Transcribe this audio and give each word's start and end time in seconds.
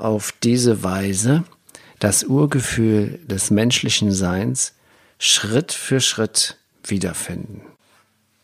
auf 0.00 0.32
diese 0.42 0.82
Weise 0.82 1.44
das 1.98 2.24
Urgefühl 2.24 3.18
des 3.24 3.50
menschlichen 3.50 4.12
Seins 4.12 4.74
Schritt 5.18 5.72
für 5.72 6.00
Schritt 6.00 6.56
wiederfinden. 6.84 7.62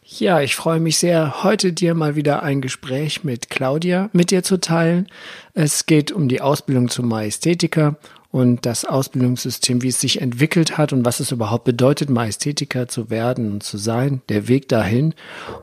Ja, 0.07 0.41
ich 0.41 0.55
freue 0.55 0.81
mich 0.81 0.99
sehr, 0.99 1.43
heute 1.45 1.73
dir 1.73 1.95
mal 1.95 2.15
wieder 2.15 2.43
ein 2.43 2.61
Gespräch 2.61 3.25
mit 3.25 3.49
Claudia 3.49 4.11
mit 4.13 4.31
dir 4.31 4.43
zu 4.43 4.61
teilen. 4.61 5.09
Es 5.55 5.87
geht 5.87 6.13
um 6.13 6.29
die 6.29 6.41
Ausbildung 6.41 6.89
zum 6.89 7.09
Majestätiker 7.09 7.97
und 8.35 8.67
das 8.67 8.85
Ausbildungssystem, 8.85 9.83
wie 9.83 9.91
es 9.91 10.01
sich 10.01 10.21
entwickelt 10.21 10.77
hat 10.77 10.93
und 10.93 11.05
was 11.05 11.21
es 11.21 11.31
überhaupt 11.31 11.63
bedeutet, 11.63 12.11
Majestätiker 12.11 12.89
zu 12.89 13.09
werden 13.09 13.53
und 13.53 13.63
zu 13.63 13.79
sein, 13.79 14.23
der 14.29 14.49
Weg 14.49 14.69
dahin 14.69 15.15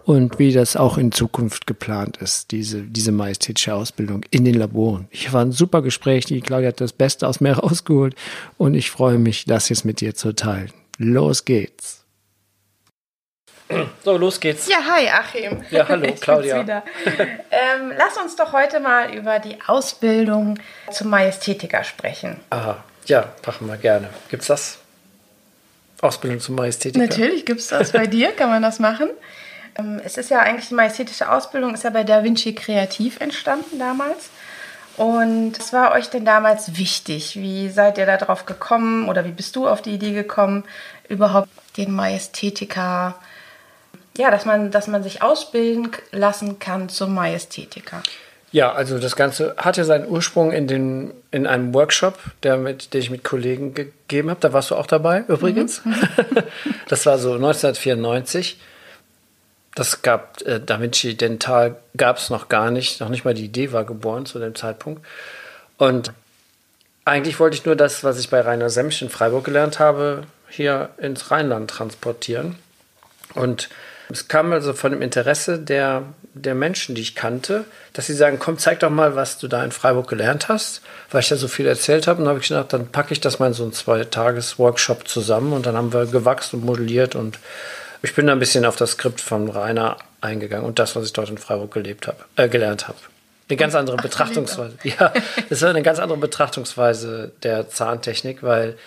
und 0.06 0.40
wie 0.40 0.54
das 0.54 0.78
auch 0.78 0.98
in 0.98 1.12
Zukunft 1.12 1.68
geplant 1.68 2.16
ist, 2.16 2.52
diese, 2.52 2.84
diese 2.84 3.12
majestätische 3.12 3.76
Ausbildung 3.76 4.24
in 4.32 4.46
den 4.46 4.56
Laboren. 4.56 5.10
Ich 5.12 5.34
war 5.34 5.42
ein 5.42 5.52
super 5.52 5.82
Gespräch, 5.82 6.24
die 6.24 6.40
Claudia 6.40 6.70
hat 6.70 6.80
das 6.80 6.94
Beste 6.94 7.28
aus 7.28 7.42
mir 7.42 7.52
rausgeholt 7.60 8.16
und 8.58 8.74
ich 8.74 8.90
freue 8.90 9.18
mich, 9.18 9.44
das 9.44 9.68
jetzt 9.68 9.84
mit 9.84 10.00
dir 10.00 10.16
zu 10.16 10.34
teilen. 10.34 10.72
Los 10.98 11.44
geht's! 11.44 12.01
So, 14.04 14.18
los 14.18 14.40
geht's. 14.40 14.68
Ja, 14.68 14.78
hi 14.78 15.08
Achim. 15.10 15.64
Ja, 15.70 15.88
hallo 15.88 16.14
Claudia. 16.20 16.60
ähm, 16.60 17.94
lass 17.98 18.18
uns 18.18 18.36
doch 18.36 18.54
heute 18.54 18.80
mal 18.80 19.14
über 19.14 19.40
die 19.40 19.58
Ausbildung 19.68 20.60
zum 20.92 21.10
Majestätiker 21.10 21.84
sprechen. 21.84 22.40
Aha, 22.50 22.84
ja, 23.06 23.30
machen 23.46 23.68
wir 23.68 23.78
gerne. 23.78 24.10
Gibt's 24.30 24.48
das? 24.48 24.80
Ausbildung 26.02 26.40
zum 26.40 26.56
Majestätiker? 26.56 27.06
Natürlich 27.06 27.46
gibt's 27.46 27.68
das. 27.68 27.92
Bei 27.92 28.08
dir 28.08 28.32
kann 28.32 28.50
man 28.50 28.62
das 28.62 28.80
machen. 28.80 29.10
Ähm, 29.78 30.02
es 30.04 30.18
ist 30.18 30.30
ja 30.30 30.40
eigentlich 30.40 30.70
die 30.70 30.74
majestätische 30.74 31.32
Ausbildung, 31.32 31.74
ist 31.74 31.84
ja 31.84 31.90
bei 31.90 32.04
Da 32.04 32.24
Vinci 32.24 32.54
Kreativ 32.54 33.20
entstanden 33.22 33.80
damals. 33.80 34.30
Und 34.98 35.58
was 35.58 35.72
war 35.74 35.94
euch 35.94 36.10
denn 36.10 36.26
damals 36.26 36.78
wichtig? 36.78 37.36
Wie 37.38 37.70
seid 37.70 37.98
ihr 37.98 38.06
da 38.06 38.18
drauf 38.18 38.46
gekommen 38.46 39.08
oder 39.08 39.24
wie 39.26 39.32
bist 39.32 39.56
du 39.56 39.68
auf 39.68 39.82
die 39.82 39.92
Idee 39.92 40.12
gekommen, 40.12 40.64
überhaupt 41.08 41.50
den 41.78 41.94
Majestätiker 41.94 43.16
ja, 44.18 44.32
dass 44.32 44.46
man, 44.46 44.72
dass 44.72 44.88
man 44.88 45.04
sich 45.04 45.22
ausbilden 45.22 45.92
lassen 46.12 46.60
kann 46.60 46.90
zum 46.90 47.14
Majestätiker. 47.14 48.04
Ja, 48.52 48.74
also 48.74 49.00
das 49.00 49.16
Ganze 49.16 49.56
hatte 49.58 49.86
seinen 49.86 50.10
Ursprung 50.10 50.52
in, 50.52 50.68
den, 50.68 51.14
in 51.32 51.48
einem 51.48 51.74
Workshop, 51.74 52.20
der 52.44 52.58
mit, 52.58 52.94
den 52.94 53.02
ich 53.02 53.10
mit 53.10 53.24
Kollegen 53.24 53.74
gegeben 53.74 54.30
habe. 54.30 54.42
Da 54.42 54.52
warst 54.52 54.72
du 54.72 54.76
auch 54.76 54.88
dabei 54.88 55.24
übrigens. 55.28 55.86
Mhm. 55.86 55.96
das 56.90 57.06
war 57.06 57.18
so 57.18 57.34
1994. 57.34 58.60
Das 59.74 60.02
gab 60.02 60.42
äh, 60.42 60.60
Da 60.60 60.82
Vinci 60.82 61.16
Dental 61.16 61.78
gab 61.96 62.18
es 62.18 62.30
noch 62.30 62.50
gar 62.50 62.72
nicht, 62.72 63.00
noch 63.00 63.08
nicht 63.08 63.24
mal 63.24 63.34
die 63.34 63.46
Idee 63.46 63.72
war 63.72 63.86
geboren 63.86 64.26
zu 64.26 64.38
dem 64.38 64.54
Zeitpunkt. 64.54 65.06
Und 65.78 66.12
eigentlich 67.06 67.40
wollte 67.40 67.56
ich 67.56 67.66
nur 67.66 67.78
das, 67.78 68.04
was 68.04 68.20
ich 68.20 68.30
bei 68.30 68.42
Rainer 68.42 68.70
Semsch 68.70 69.02
in 69.02 69.10
Freiburg 69.10 69.46
gelernt 69.46 69.80
habe, 69.80 70.24
hier 70.50 70.90
ins 70.98 71.32
Rheinland 71.32 71.72
transportieren. 71.72 72.58
Und 73.34 73.70
es 74.12 74.28
kam 74.28 74.52
also 74.54 74.74
von 74.74 74.92
dem 74.92 75.02
Interesse 75.02 75.60
der, 75.60 76.04
der 76.34 76.56
Menschen, 76.56 76.96
die 76.96 77.02
ich 77.02 77.16
kannte, 77.16 77.66
dass 77.94 78.08
sie 78.08 78.14
sagen, 78.14 78.40
komm, 78.40 78.58
zeig 78.58 78.80
doch 78.80 78.90
mal, 78.90 79.16
was 79.16 79.38
du 79.38 79.48
da 79.48 79.64
in 79.64 79.72
Freiburg 79.72 80.08
gelernt 80.08 80.48
hast, 80.48 80.82
weil 81.12 81.22
ich 81.22 81.30
da 81.30 81.36
so 81.36 81.48
viel 81.48 81.68
erzählt 81.68 82.08
habe. 82.08 82.20
Und 82.20 82.26
dann 82.26 82.34
habe 82.34 82.40
ich 82.40 82.48
gedacht, 82.48 82.74
dann 82.74 82.88
packe 82.88 83.14
ich 83.14 83.22
das 83.22 83.40
mal 83.40 83.48
in 83.48 83.54
so 83.54 83.64
einen 83.64 83.74
Zwei-Tages-Workshop 83.74 85.08
zusammen 85.08 85.54
und 85.54 85.66
dann 85.66 85.76
haben 85.76 85.94
wir 85.94 86.06
gewachsen 86.06 86.60
und 86.60 86.66
modelliert 86.66 87.16
und 87.16 87.40
ich 88.04 88.16
bin 88.16 88.28
da 88.28 88.34
ein 88.34 88.40
bisschen 88.40 88.66
auf 88.66 88.76
das 88.76 88.92
Skript 88.92 89.22
von 89.22 89.50
Rainer 89.50 89.98
eingegangen 90.22 90.66
und 90.66 90.80
das, 90.80 90.96
was 90.96 91.06
ich 91.06 91.14
dort 91.14 91.30
in 91.30 91.38
Freiburg 91.38 91.72
gelebt 91.72 92.08
habe, 92.08 92.18
äh, 92.36 92.50
gelernt 92.50 92.88
habe. 92.88 92.98
Eine 93.50 93.58
ganz 93.58 93.76
andere 93.76 93.98
Ach, 94.00 94.04
Betrachtungsweise. 94.04 94.78
Ja, 94.84 95.14
das 95.50 95.62
war 95.62 95.70
eine 95.70 95.84
ganz 95.84 96.00
andere 96.00 96.18
Betrachtungsweise 96.18 97.32
der 97.44 97.70
Zahntechnik, 97.70 98.44
weil 98.44 98.78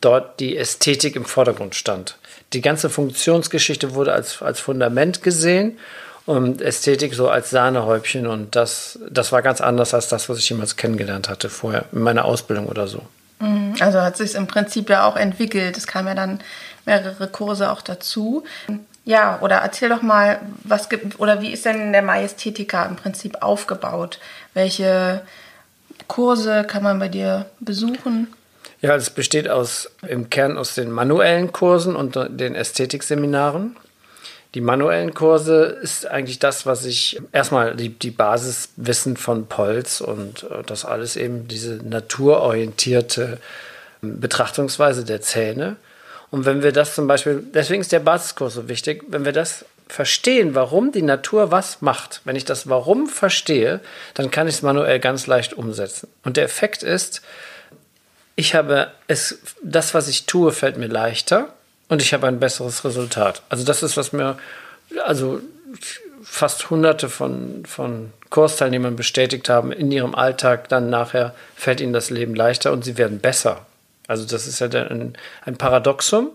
dort 0.00 0.40
die 0.40 0.56
Ästhetik 0.56 1.16
im 1.16 1.24
Vordergrund 1.24 1.74
stand 1.74 2.16
die 2.52 2.60
ganze 2.60 2.90
Funktionsgeschichte 2.90 3.94
wurde 3.94 4.12
als, 4.12 4.42
als 4.42 4.60
Fundament 4.60 5.22
gesehen 5.22 5.78
und 6.26 6.60
Ästhetik 6.60 7.14
so 7.14 7.28
als 7.28 7.50
Sahnehäubchen 7.50 8.26
und 8.26 8.56
das, 8.56 8.98
das 9.08 9.32
war 9.32 9.42
ganz 9.42 9.60
anders 9.60 9.94
als 9.94 10.08
das, 10.08 10.28
was 10.28 10.38
ich 10.38 10.48
jemals 10.48 10.76
kennengelernt 10.76 11.28
hatte 11.28 11.48
vorher, 11.48 11.84
in 11.92 12.00
meiner 12.00 12.24
Ausbildung 12.24 12.66
oder 12.66 12.86
so. 12.86 13.02
Mhm. 13.40 13.74
Also 13.80 14.00
hat 14.00 14.16
sich 14.16 14.34
im 14.34 14.46
Prinzip 14.46 14.88
ja 14.88 15.06
auch 15.06 15.16
entwickelt. 15.16 15.76
Es 15.76 15.86
kamen 15.86 16.08
ja 16.08 16.14
dann 16.14 16.40
mehrere 16.84 17.28
Kurse 17.28 17.70
auch 17.70 17.82
dazu. 17.82 18.44
Ja, 19.04 19.38
oder 19.40 19.56
erzähl 19.56 19.88
doch 19.88 20.02
mal, 20.02 20.40
was 20.64 20.88
gibt 20.88 21.20
oder 21.20 21.40
wie 21.40 21.52
ist 21.52 21.64
denn 21.64 21.92
der 21.92 22.02
Majestätiker 22.02 22.86
im 22.86 22.96
Prinzip 22.96 23.42
aufgebaut? 23.42 24.18
Welche 24.54 25.22
Kurse 26.08 26.64
kann 26.64 26.82
man 26.82 26.98
bei 26.98 27.08
dir 27.08 27.46
besuchen? 27.60 28.28
Ja, 28.82 28.94
es 28.94 29.10
besteht 29.10 29.48
aus, 29.48 29.90
im 30.06 30.28
Kern 30.30 30.58
aus 30.58 30.74
den 30.74 30.90
manuellen 30.90 31.52
Kursen 31.52 31.96
und 31.96 32.18
den 32.28 32.54
Ästhetikseminaren. 32.54 33.76
Die 34.54 34.60
manuellen 34.60 35.12
Kurse 35.12 35.64
ist 35.64 36.06
eigentlich 36.06 36.38
das, 36.38 36.66
was 36.66 36.84
ich 36.84 37.20
erstmal 37.32 37.76
die, 37.76 37.90
die 37.90 38.10
Basiswissen 38.10 39.16
von 39.16 39.46
Polz 39.46 40.00
und 40.00 40.44
äh, 40.44 40.62
das 40.64 40.84
alles 40.84 41.16
eben 41.16 41.46
diese 41.46 41.74
naturorientierte 41.86 43.38
ähm, 44.02 44.20
Betrachtungsweise 44.20 45.04
der 45.04 45.20
Zähne. 45.20 45.76
Und 46.30 46.46
wenn 46.46 46.62
wir 46.62 46.72
das 46.72 46.94
zum 46.94 47.06
Beispiel, 47.06 47.42
deswegen 47.52 47.82
ist 47.82 47.92
der 47.92 48.00
Basiskurs 48.00 48.54
so 48.54 48.68
wichtig, 48.68 49.04
wenn 49.08 49.24
wir 49.24 49.32
das 49.32 49.64
verstehen, 49.88 50.54
warum 50.54 50.90
die 50.90 51.02
Natur 51.02 51.50
was 51.50 51.82
macht, 51.82 52.20
wenn 52.24 52.34
ich 52.34 52.44
das 52.44 52.68
Warum 52.68 53.08
verstehe, 53.08 53.80
dann 54.14 54.30
kann 54.30 54.48
ich 54.48 54.56
es 54.56 54.62
manuell 54.62 54.98
ganz 55.00 55.26
leicht 55.26 55.54
umsetzen. 55.54 56.08
Und 56.24 56.36
der 56.36 56.44
Effekt 56.44 56.82
ist, 56.82 57.22
ich 58.36 58.54
habe 58.54 58.92
es, 59.08 59.38
das, 59.62 59.94
was 59.94 60.08
ich 60.08 60.26
tue, 60.26 60.52
fällt 60.52 60.76
mir 60.76 60.86
leichter 60.86 61.48
und 61.88 62.02
ich 62.02 62.12
habe 62.12 62.26
ein 62.26 62.38
besseres 62.38 62.84
Resultat. 62.84 63.42
Also 63.48 63.64
das 63.64 63.82
ist, 63.82 63.96
was 63.96 64.12
mir, 64.12 64.38
also 65.04 65.40
fast 66.22 66.70
hunderte 66.70 67.08
von, 67.08 67.64
von 67.64 68.12
Kursteilnehmern 68.30 68.94
bestätigt 68.94 69.48
haben, 69.48 69.72
in 69.72 69.90
ihrem 69.90 70.14
Alltag 70.14 70.68
dann 70.68 70.90
nachher 70.90 71.34
fällt 71.54 71.80
ihnen 71.80 71.92
das 71.92 72.10
Leben 72.10 72.34
leichter 72.34 72.72
und 72.72 72.84
sie 72.84 72.98
werden 72.98 73.20
besser. 73.20 73.64
Also 74.06 74.26
das 74.26 74.46
ist 74.46 74.60
ja 74.60 74.68
ein, 74.68 75.16
ein 75.44 75.56
Paradoxum. 75.56 76.30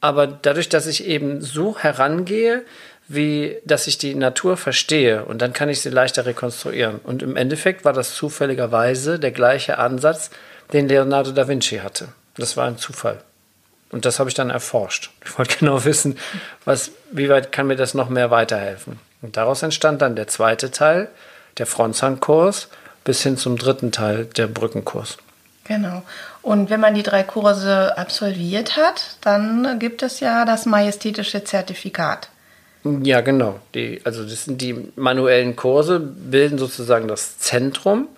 Aber 0.00 0.26
dadurch, 0.26 0.68
dass 0.68 0.86
ich 0.86 1.06
eben 1.06 1.40
so 1.40 1.78
herangehe, 1.78 2.62
wie 3.08 3.58
dass 3.64 3.86
ich 3.86 3.98
die 3.98 4.14
Natur 4.14 4.56
verstehe 4.56 5.24
und 5.24 5.42
dann 5.42 5.52
kann 5.52 5.68
ich 5.68 5.80
sie 5.80 5.90
leichter 5.90 6.24
rekonstruieren. 6.26 7.00
Und 7.02 7.22
im 7.22 7.36
Endeffekt 7.36 7.84
war 7.84 7.92
das 7.92 8.14
zufälligerweise 8.14 9.18
der 9.18 9.32
gleiche 9.32 9.78
Ansatz, 9.78 10.30
den 10.72 10.88
Leonardo 10.88 11.32
da 11.32 11.48
Vinci 11.48 11.78
hatte. 11.78 12.08
Das 12.36 12.56
war 12.56 12.66
ein 12.66 12.78
Zufall. 12.78 13.20
Und 13.90 14.06
das 14.06 14.18
habe 14.18 14.30
ich 14.30 14.34
dann 14.34 14.50
erforscht. 14.50 15.10
Ich 15.24 15.38
wollte 15.38 15.58
genau 15.58 15.84
wissen, 15.84 16.18
was, 16.64 16.90
wie 17.10 17.28
weit 17.28 17.52
kann 17.52 17.66
mir 17.66 17.76
das 17.76 17.94
noch 17.94 18.08
mehr 18.08 18.30
weiterhelfen. 18.30 18.98
Und 19.22 19.36
daraus 19.36 19.62
entstand 19.62 20.02
dann 20.02 20.16
der 20.16 20.28
zweite 20.28 20.70
Teil, 20.70 21.08
der 21.58 21.66
Frontzahnkurs, 21.66 22.68
bis 23.04 23.22
hin 23.22 23.36
zum 23.36 23.56
dritten 23.56 23.92
Teil, 23.92 24.26
der 24.26 24.46
Brückenkurs. 24.46 25.18
Genau. 25.64 26.02
Und 26.42 26.70
wenn 26.70 26.80
man 26.80 26.94
die 26.94 27.04
drei 27.04 27.22
Kurse 27.22 27.96
absolviert 27.96 28.76
hat, 28.76 29.16
dann 29.20 29.78
gibt 29.78 30.02
es 30.02 30.20
ja 30.20 30.44
das 30.44 30.66
majestätische 30.66 31.44
Zertifikat. 31.44 32.28
Ja, 32.84 33.20
genau. 33.20 33.60
Die, 33.74 34.00
also 34.04 34.24
das 34.24 34.44
sind 34.44 34.60
die 34.60 34.92
manuellen 34.96 35.54
Kurse, 35.54 36.00
bilden 36.00 36.58
sozusagen 36.58 37.06
das 37.06 37.38
Zentrum. 37.38 38.08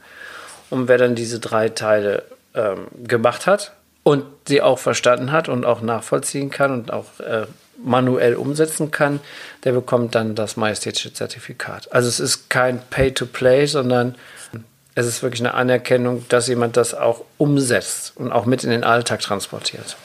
Und 0.70 0.88
wer 0.88 0.96
dann 0.96 1.14
diese 1.14 1.38
drei 1.38 1.68
Teile 1.68 2.22
ähm, 2.54 2.86
gemacht 3.06 3.46
hat 3.46 3.72
und 4.02 4.24
sie 4.46 4.62
auch 4.62 4.78
verstanden 4.78 5.32
hat 5.32 5.48
und 5.48 5.64
auch 5.64 5.80
nachvollziehen 5.80 6.50
kann 6.50 6.72
und 6.72 6.92
auch 6.92 7.20
äh, 7.20 7.46
manuell 7.82 8.36
umsetzen 8.36 8.90
kann, 8.90 9.20
der 9.64 9.72
bekommt 9.72 10.14
dann 10.14 10.34
das 10.34 10.56
majestätische 10.56 11.12
Zertifikat. 11.12 11.92
Also 11.92 12.08
es 12.08 12.20
ist 12.20 12.50
kein 12.50 12.80
Pay-to-Play, 12.90 13.66
sondern 13.66 14.14
es 14.94 15.06
ist 15.06 15.22
wirklich 15.22 15.40
eine 15.40 15.54
Anerkennung, 15.54 16.24
dass 16.28 16.46
jemand 16.46 16.76
das 16.76 16.94
auch 16.94 17.24
umsetzt 17.38 18.12
und 18.16 18.30
auch 18.30 18.46
mit 18.46 18.62
in 18.62 18.70
den 18.70 18.84
Alltag 18.84 19.20
transportiert. 19.20 19.96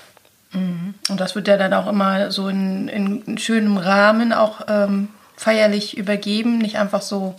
Mhm. 0.51 0.95
Und 1.09 1.19
das 1.19 1.35
wird 1.35 1.47
ja 1.47 1.57
dann 1.57 1.73
auch 1.73 1.87
immer 1.87 2.31
so 2.31 2.47
in, 2.47 2.87
in 2.87 3.37
schönem 3.37 3.77
Rahmen 3.77 4.33
auch 4.33 4.61
ähm, 4.67 5.09
feierlich 5.37 5.97
übergeben, 5.97 6.57
nicht 6.57 6.77
einfach 6.77 7.01
so 7.01 7.35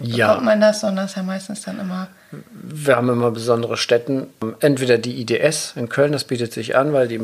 ja. 0.00 0.28
bekommt 0.28 0.46
man 0.46 0.60
das, 0.60 0.80
sondern 0.80 1.06
ist 1.06 1.16
ja 1.16 1.22
meistens 1.22 1.62
dann 1.62 1.80
immer. 1.80 2.08
Wir 2.52 2.96
haben 2.96 3.08
immer 3.08 3.30
besondere 3.30 3.76
Städten. 3.76 4.26
Entweder 4.60 4.98
die 4.98 5.20
IDS 5.20 5.74
in 5.76 5.88
Köln, 5.88 6.12
das 6.12 6.24
bietet 6.24 6.52
sich 6.52 6.76
an, 6.76 6.92
weil 6.92 7.08
die 7.08 7.20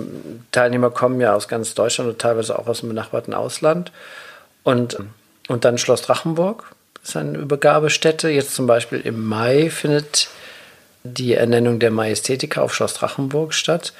Teilnehmer 0.52 0.90
kommen 0.90 1.20
ja 1.20 1.34
aus 1.34 1.48
ganz 1.48 1.74
Deutschland 1.74 2.10
und 2.10 2.18
teilweise 2.20 2.58
auch 2.58 2.66
aus 2.66 2.80
dem 2.80 2.90
benachbarten 2.90 3.34
Ausland. 3.34 3.90
Und, 4.62 4.98
und 5.48 5.64
dann 5.64 5.78
Schloss 5.78 6.02
Drachenburg 6.02 6.74
ist 7.02 7.16
eine 7.16 7.38
Übergabestätte. 7.38 8.28
Jetzt 8.28 8.54
zum 8.54 8.66
Beispiel 8.66 9.00
im 9.00 9.26
Mai 9.26 9.70
findet 9.70 10.28
die 11.02 11.34
Ernennung 11.34 11.78
der 11.78 11.90
Majestätiker 11.90 12.62
auf 12.62 12.74
Schloss 12.74 12.94
Drachenburg 12.94 13.54
statt. 13.54 13.92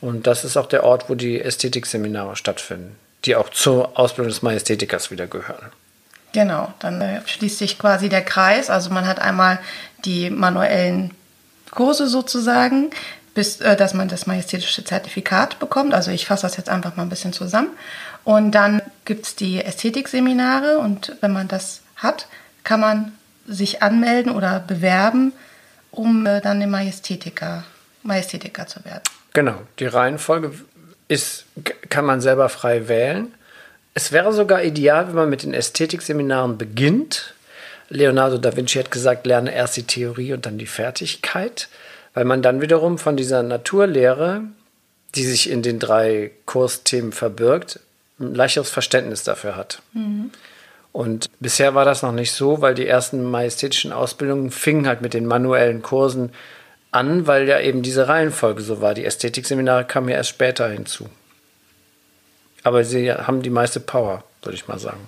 Und 0.00 0.26
das 0.26 0.44
ist 0.44 0.56
auch 0.56 0.66
der 0.66 0.84
Ort, 0.84 1.08
wo 1.08 1.14
die 1.14 1.40
Ästhetikseminare 1.40 2.36
stattfinden, 2.36 2.96
die 3.24 3.36
auch 3.36 3.48
zur 3.50 3.98
Ausbildung 3.98 4.30
des 4.30 4.42
Majestätikers 4.42 5.10
wieder 5.10 5.26
gehören. 5.26 5.70
Genau, 6.32 6.72
dann 6.78 7.00
äh, 7.00 7.20
schließt 7.26 7.58
sich 7.58 7.78
quasi 7.78 8.08
der 8.08 8.24
Kreis. 8.24 8.70
Also 8.70 8.90
man 8.90 9.06
hat 9.06 9.20
einmal 9.20 9.58
die 10.04 10.30
manuellen 10.30 11.12
Kurse 11.70 12.06
sozusagen, 12.06 12.90
bis 13.34 13.60
äh, 13.60 13.76
dass 13.76 13.94
man 13.94 14.08
das 14.08 14.26
majestätische 14.26 14.84
Zertifikat 14.84 15.58
bekommt. 15.58 15.94
Also 15.94 16.10
ich 16.10 16.26
fasse 16.26 16.42
das 16.42 16.56
jetzt 16.56 16.70
einfach 16.70 16.96
mal 16.96 17.02
ein 17.02 17.08
bisschen 17.10 17.32
zusammen. 17.32 17.70
Und 18.24 18.52
dann 18.52 18.82
gibt 19.04 19.26
es 19.26 19.36
die 19.36 19.62
Ästhetikseminare 19.62 20.78
und 20.78 21.16
wenn 21.20 21.32
man 21.32 21.48
das 21.48 21.80
hat, 21.96 22.26
kann 22.64 22.80
man 22.80 23.12
sich 23.46 23.82
anmelden 23.82 24.32
oder 24.32 24.60
bewerben, 24.60 25.32
um 25.90 26.26
äh, 26.26 26.40
dann 26.40 26.60
den 26.60 26.70
Majestätiker, 26.70 27.64
Majestätiker 28.02 28.66
zu 28.66 28.84
werden. 28.84 29.02
Genau, 29.32 29.60
die 29.78 29.86
Reihenfolge 29.86 30.52
ist, 31.08 31.46
kann 31.88 32.04
man 32.04 32.20
selber 32.20 32.48
frei 32.48 32.88
wählen. 32.88 33.34
Es 33.94 34.12
wäre 34.12 34.32
sogar 34.32 34.62
ideal, 34.62 35.08
wenn 35.08 35.14
man 35.14 35.30
mit 35.30 35.42
den 35.42 35.54
Ästhetikseminaren 35.54 36.58
beginnt. 36.58 37.34
Leonardo 37.88 38.38
da 38.38 38.56
Vinci 38.56 38.78
hat 38.78 38.90
gesagt, 38.90 39.26
lerne 39.26 39.54
erst 39.54 39.76
die 39.76 39.82
Theorie 39.82 40.32
und 40.32 40.46
dann 40.46 40.56
die 40.56 40.66
Fertigkeit, 40.66 41.68
weil 42.14 42.24
man 42.24 42.40
dann 42.40 42.62
wiederum 42.62 42.96
von 42.96 43.16
dieser 43.16 43.42
Naturlehre, 43.42 44.42
die 45.14 45.24
sich 45.24 45.50
in 45.50 45.62
den 45.62 45.78
drei 45.78 46.30
Kursthemen 46.46 47.12
verbirgt, 47.12 47.80
ein 48.18 48.34
leichteres 48.34 48.70
Verständnis 48.70 49.24
dafür 49.24 49.56
hat. 49.56 49.82
Mhm. 49.92 50.30
Und 50.92 51.30
bisher 51.40 51.74
war 51.74 51.84
das 51.84 52.02
noch 52.02 52.12
nicht 52.12 52.32
so, 52.32 52.60
weil 52.60 52.74
die 52.74 52.86
ersten 52.86 53.22
majestätischen 53.22 53.92
Ausbildungen 53.92 54.50
fingen 54.50 54.86
halt 54.86 55.00
mit 55.00 55.14
den 55.14 55.26
manuellen 55.26 55.82
Kursen 55.82 56.30
an, 56.90 57.26
weil 57.26 57.48
ja 57.48 57.58
eben 57.60 57.82
diese 57.82 58.08
Reihenfolge 58.08 58.62
so 58.62 58.80
war. 58.80 58.94
Die 58.94 59.04
Ästhetikseminare 59.04 59.84
kamen 59.84 60.10
ja 60.10 60.16
erst 60.16 60.30
später 60.30 60.68
hinzu. 60.68 61.08
Aber 62.62 62.84
sie 62.84 63.12
haben 63.12 63.42
die 63.42 63.50
meiste 63.50 63.80
Power, 63.80 64.24
würde 64.42 64.54
ich 64.54 64.68
mal 64.68 64.78
sagen. 64.78 65.00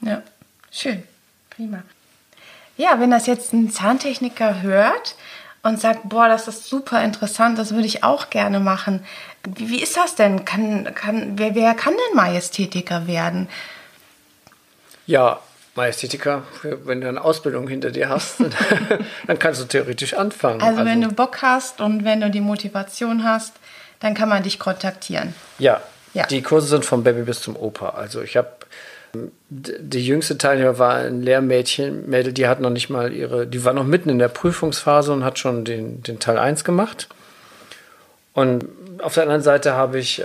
Ja, 0.00 0.22
schön. 0.70 1.02
Prima. 1.50 1.82
Ja, 2.76 2.98
wenn 3.00 3.10
das 3.10 3.26
jetzt 3.26 3.52
ein 3.52 3.70
Zahntechniker 3.70 4.62
hört 4.62 5.14
und 5.62 5.80
sagt, 5.80 6.08
boah, 6.08 6.28
das 6.28 6.48
ist 6.48 6.66
super 6.66 7.02
interessant, 7.04 7.58
das 7.58 7.72
würde 7.72 7.86
ich 7.86 8.02
auch 8.02 8.30
gerne 8.30 8.60
machen. 8.60 9.04
Wie, 9.44 9.68
wie 9.68 9.82
ist 9.82 9.96
das 9.96 10.14
denn? 10.14 10.44
Kann, 10.44 10.92
kann, 10.94 11.38
wer, 11.38 11.54
wer 11.54 11.74
kann 11.74 11.92
denn 11.92 12.16
Majestätiker 12.16 13.06
werden? 13.06 13.48
Ja, 15.06 15.40
Majestätiker, 15.74 16.42
wenn 16.62 17.00
du 17.00 17.08
eine 17.08 17.22
Ausbildung 17.22 17.66
hinter 17.68 17.90
dir 17.90 18.08
hast, 18.08 18.36
dann 19.26 19.38
kannst 19.38 19.60
du 19.60 19.64
theoretisch 19.64 20.14
anfangen. 20.14 20.60
Also, 20.60 20.80
also, 20.80 20.90
wenn 20.90 21.00
du 21.00 21.12
Bock 21.12 21.42
hast 21.42 21.80
und 21.80 22.04
wenn 22.04 22.20
du 22.20 22.30
die 22.30 22.40
Motivation 22.40 23.24
hast, 23.24 23.54
dann 24.00 24.14
kann 24.14 24.28
man 24.28 24.42
dich 24.42 24.58
kontaktieren. 24.58 25.34
Ja, 25.58 25.80
ja. 26.14 26.26
die 26.26 26.42
Kurse 26.42 26.68
sind 26.68 26.84
vom 26.84 27.04
Baby 27.04 27.22
bis 27.22 27.40
zum 27.40 27.56
Opa. 27.56 27.90
Also 27.90 28.22
ich 28.22 28.36
habe 28.36 28.50
die 29.48 30.06
jüngste 30.06 30.38
Teilnehmer 30.38 30.78
war 30.78 30.94
ein 30.94 31.22
Lehrmädchen, 31.22 32.08
Mädel, 32.08 32.32
die 32.32 32.46
hat 32.46 32.60
noch 32.60 32.70
nicht 32.70 32.88
mal 32.88 33.12
ihre, 33.12 33.46
die 33.46 33.62
war 33.64 33.74
noch 33.74 33.84
mitten 33.84 34.08
in 34.08 34.18
der 34.18 34.28
Prüfungsphase 34.28 35.12
und 35.12 35.22
hat 35.22 35.38
schon 35.38 35.64
den, 35.64 36.02
den 36.02 36.18
Teil 36.18 36.38
1 36.38 36.64
gemacht. 36.64 37.08
Und 38.32 38.64
auf 39.02 39.14
der 39.14 39.24
anderen 39.24 39.42
Seite 39.42 39.74
habe 39.74 39.98
ich 39.98 40.24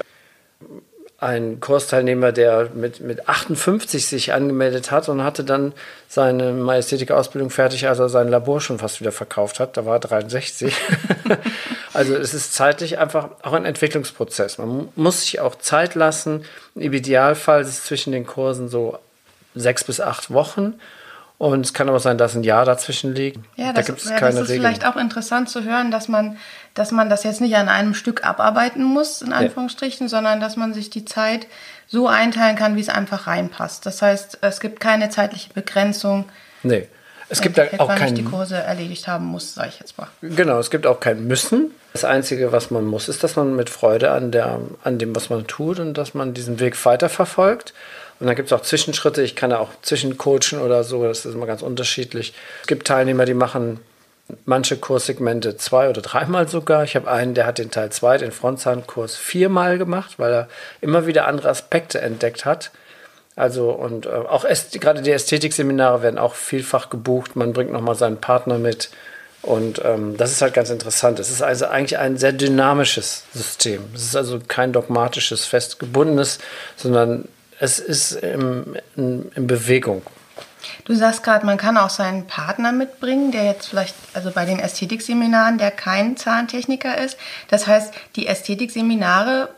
ein 1.20 1.60
Kursteilnehmer, 1.60 2.32
der 2.32 2.70
mit, 2.76 3.00
mit 3.00 3.28
58 3.28 4.06
sich 4.06 4.34
angemeldet 4.34 4.92
hat 4.92 5.10
und 5.10 5.24
hatte 5.24 5.44
dann 5.44 5.74
seine 6.08 6.52
Majestätik-Ausbildung 6.54 7.50
fertig, 7.50 7.88
als 7.88 7.98
er 7.98 8.10
sein 8.10 8.28
Labor 8.28 8.62
schon 8.62 8.78
fast 8.78 9.02
wieder 9.02 9.12
verkauft 9.12 9.60
hat. 9.60 9.78
Da 9.78 9.86
war 9.86 9.96
er 9.96 10.00
63. 10.00 10.76
also 11.94 12.16
es 12.16 12.36
ist 12.36 12.54
zeitlich 12.54 13.00
einfach 13.00 13.30
auch 13.42 13.54
ein 13.54 13.66
Entwicklungsprozess. 13.66 14.60
Man 14.60 14.90
muss 14.96 15.22
sich 15.22 15.40
auch 15.40 15.56
Zeit 15.56 15.96
lassen. 15.96 16.46
Im 16.76 16.94
Idealfall 16.94 17.62
ist 17.62 17.70
es 17.70 17.86
zwischen 17.86 18.12
den 18.12 18.28
Kursen 18.28 18.70
so 18.70 19.00
sechs 19.56 19.84
bis 19.84 20.00
acht 20.00 20.32
Wochen. 20.32 20.76
Und 21.40 21.66
es 21.66 21.74
kann 21.74 21.88
aber 21.88 22.00
sein, 22.00 22.18
dass 22.18 22.36
ein 22.36 22.44
Jahr 22.44 22.66
dazwischen 22.66 23.14
liegt. 23.14 23.40
Ja, 23.56 23.72
das, 23.72 23.86
da 23.86 23.94
gibt 23.94 24.04
es 24.04 24.10
ja, 24.10 24.18
keine 24.18 24.34
das 24.34 24.44
ist 24.44 24.50
Regeln. 24.50 24.62
vielleicht 24.62 24.88
auch 24.88 24.96
interessant 24.96 25.50
zu 25.50 25.64
hören, 25.64 25.92
dass 25.92 26.08
man, 26.08 26.38
dass 26.74 26.92
man 26.92 27.10
das 27.10 27.24
jetzt 27.24 27.42
nicht 27.42 27.56
an 27.56 27.70
einem 27.70 27.94
Stück 27.94 28.26
abarbeiten 28.26 28.84
muss, 28.84 29.22
in 29.22 29.34
Anführungsstrichen, 29.34 30.08
ja. 30.08 30.10
sondern 30.10 30.40
dass 30.40 30.56
man 30.56 30.74
sich 30.74 30.90
die 30.90 31.06
Zeit 31.06 31.46
so 31.86 32.08
einteilen 32.08 32.56
kann, 32.56 32.76
wie 32.76 32.82
es 32.82 32.90
einfach 32.90 33.28
reinpasst. 33.28 33.86
Das 33.86 34.02
heißt, 34.02 34.40
es 34.42 34.60
gibt 34.60 34.80
keine 34.80 35.10
zeitliche 35.10 35.54
Begrenzung. 35.54 36.26
Nee. 36.64 36.88
Es 37.30 37.42
gibt 37.42 37.58
halt 37.58 37.80
auch 37.80 37.94
kein 37.94 38.16
die 38.16 38.24
Kurse 38.24 38.56
erledigt 38.56 39.08
haben 39.08 39.26
muss, 39.26 39.54
sage 39.54 39.70
ich 39.70 39.80
jetzt 39.80 39.98
mal. 39.98 40.08
Genau, 40.22 40.60
es 40.60 40.70
gibt 40.70 40.88
auch 40.88 41.00
kein 41.00 41.28
Müssen. 41.28 41.72
Das 41.92 42.06
Einzige, 42.06 42.52
was 42.52 42.72
man 42.72 42.86
muss, 42.86 43.10
ist, 43.10 43.24
dass 43.24 43.36
man 43.36 43.56
mit 43.56 43.70
Freude 43.70 44.12
an, 44.12 44.32
der, 44.32 44.60
an 44.84 44.98
dem, 44.98 45.16
was 45.16 45.30
man 45.30 45.46
tut 45.46 45.80
und 45.80 45.96
dass 45.96 46.14
man 46.14 46.34
diesen 46.34 46.60
Weg 46.60 46.84
weiterverfolgt. 46.86 47.74
Und 48.20 48.28
dann 48.28 48.36
gibt 48.36 48.48
es 48.48 48.54
auch 48.54 48.62
Zwischenschritte. 48.62 49.22
Ich 49.22 49.36
kann 49.36 49.52
ja 49.52 49.60
auch 49.60 49.70
zwischencoachen 49.82 50.60
oder 50.60 50.84
so. 50.84 51.04
Das 51.04 51.26
ist 51.26 51.34
immer 51.34 51.46
ganz 51.46 51.62
unterschiedlich. 51.62 52.34
Es 52.62 52.68
gibt 52.68 52.88
Teilnehmer, 52.88 53.26
die 53.26 53.34
machen 53.34 53.80
manche 54.46 54.78
Kurssegmente 54.78 55.58
zwei 55.58 55.90
oder 55.90 56.02
dreimal 56.02 56.48
sogar. 56.48 56.84
Ich 56.84 56.96
habe 56.96 57.10
einen, 57.10 57.34
der 57.34 57.46
hat 57.46 57.60
den 57.60 57.72
Teil 57.72 57.92
2, 57.92 58.20
den 58.20 58.32
Frontzahnkurs, 58.32 59.16
viermal 59.16 59.78
gemacht, 59.78 60.16
weil 60.18 60.34
er 60.34 60.48
immer 60.82 61.08
wieder 61.08 61.28
andere 61.28 61.50
Aspekte 61.50 62.02
entdeckt 62.02 62.46
hat. 62.46 62.72
Also 63.36 63.70
und 63.70 64.08
äh, 64.08 64.10
auch 64.10 64.46
gerade 64.74 65.02
die 65.02 65.12
Ästhetikseminare 65.12 66.02
werden 66.02 66.18
auch 66.18 66.34
vielfach 66.36 66.90
gebucht. 66.90 67.36
Man 67.36 67.54
bringt 67.54 67.72
nochmal 67.72 67.96
seinen 67.96 68.18
Partner 68.18 68.58
mit. 68.58 68.90
Und 69.44 69.80
ähm, 69.86 70.18
das 70.18 70.32
ist 70.32 70.42
halt 70.42 70.56
ganz 70.56 70.72
interessant. 70.72 71.20
Es 71.20 71.30
ist 71.30 71.44
also 71.44 71.68
eigentlich 71.68 72.00
ein 72.00 72.18
sehr 72.18 72.34
dynamisches 72.34 73.24
System. 73.34 73.84
Es 73.94 74.02
ist 74.04 74.16
also 74.16 74.42
kein 74.46 74.74
dogmatisches, 74.74 75.46
festgebundenes, 75.46 76.40
sondern 76.76 77.30
es 77.60 77.80
ist 77.80 78.14
in, 78.14 78.78
in, 78.96 79.32
in 79.36 79.48
Bewegung. 79.48 80.02
Du 80.86 80.96
sagst 80.96 81.24
gerade, 81.24 81.46
man 81.46 81.58
kann 81.58 81.78
auch 81.78 81.90
seinen 81.90 82.28
Partner 82.28 82.72
mitbringen, 82.72 83.32
der 83.32 83.46
jetzt 83.46 83.68
vielleicht, 83.68 83.96
also 84.14 84.32
bei 84.32 84.46
den 84.46 84.60
Ästhetikseminaren, 84.60 85.58
der 85.58 85.72
kein 85.72 86.18
Zahntechniker 86.18 86.98
ist. 86.98 87.18
Das 87.50 87.68
heißt, 87.68 87.94
die 88.16 88.28
Ästhetikseminare 88.28 89.50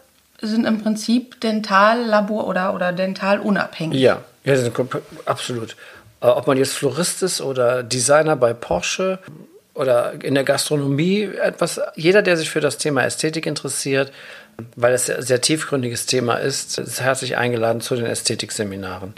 sind 0.42 0.66
im 0.66 0.82
Prinzip 0.82 1.40
Dentallabor 1.42 2.48
oder, 2.48 2.74
oder 2.74 2.94
dentalunabhängig. 2.94 4.00
Ja, 4.00 4.22
ja 4.44 4.56
absolut. 5.26 5.76
Äh, 6.22 6.28
ob 6.28 6.48
man 6.48 6.58
jetzt 6.58 6.74
Florist 6.74 7.24
ist 7.24 7.42
oder 7.42 7.84
Designer 7.84 8.36
bei 8.36 8.54
Porsche 8.54 9.20
oder 9.74 10.14
in 10.22 10.36
der 10.36 10.44
Gastronomie, 10.44 11.24
etwas, 11.24 11.80
jeder, 11.96 12.22
der 12.22 12.38
sich 12.38 12.50
für 12.50 12.60
das 12.60 12.78
Thema 12.78 13.04
Ästhetik 13.04 13.46
interessiert, 13.46 14.12
weil 14.76 14.94
es 14.94 15.10
ein 15.10 15.22
sehr 15.22 15.42
tiefgründiges 15.42 16.06
Thema 16.06 16.36
ist, 16.36 16.78
ist 16.78 17.02
herzlich 17.02 17.38
eingeladen 17.38 17.82
zu 17.82 17.96
den 17.96 18.06
Ästhetikseminaren. 18.06 19.14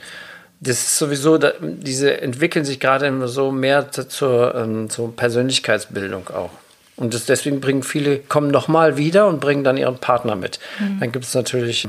Das 0.60 0.78
ist 0.78 0.98
sowieso, 0.98 1.40
diese 1.62 2.22
entwickeln 2.22 2.66
sich 2.66 2.80
gerade 2.80 3.28
so 3.28 3.52
mehr 3.52 3.92
zur, 3.92 4.54
ähm, 4.56 4.90
zur 4.90 5.16
Persönlichkeitsbildung 5.16 6.30
auch. 6.30 6.52
Und 6.98 7.16
das, 7.16 7.26
deswegen 7.26 7.62
bringen 7.62 7.82
viele, 7.82 8.20
kommen 8.20 8.52
nochmal 8.52 8.96
wieder 8.96 9.28
und 9.28 9.40
bringen 9.40 9.64
dann 9.64 9.78
ihren 9.78 9.98
Partner 9.98 10.36
mit. 10.36 10.60
Mhm. 10.80 11.00
Dann 11.00 11.12
gibt 11.12 11.26
es 11.26 11.34
natürlich 11.34 11.88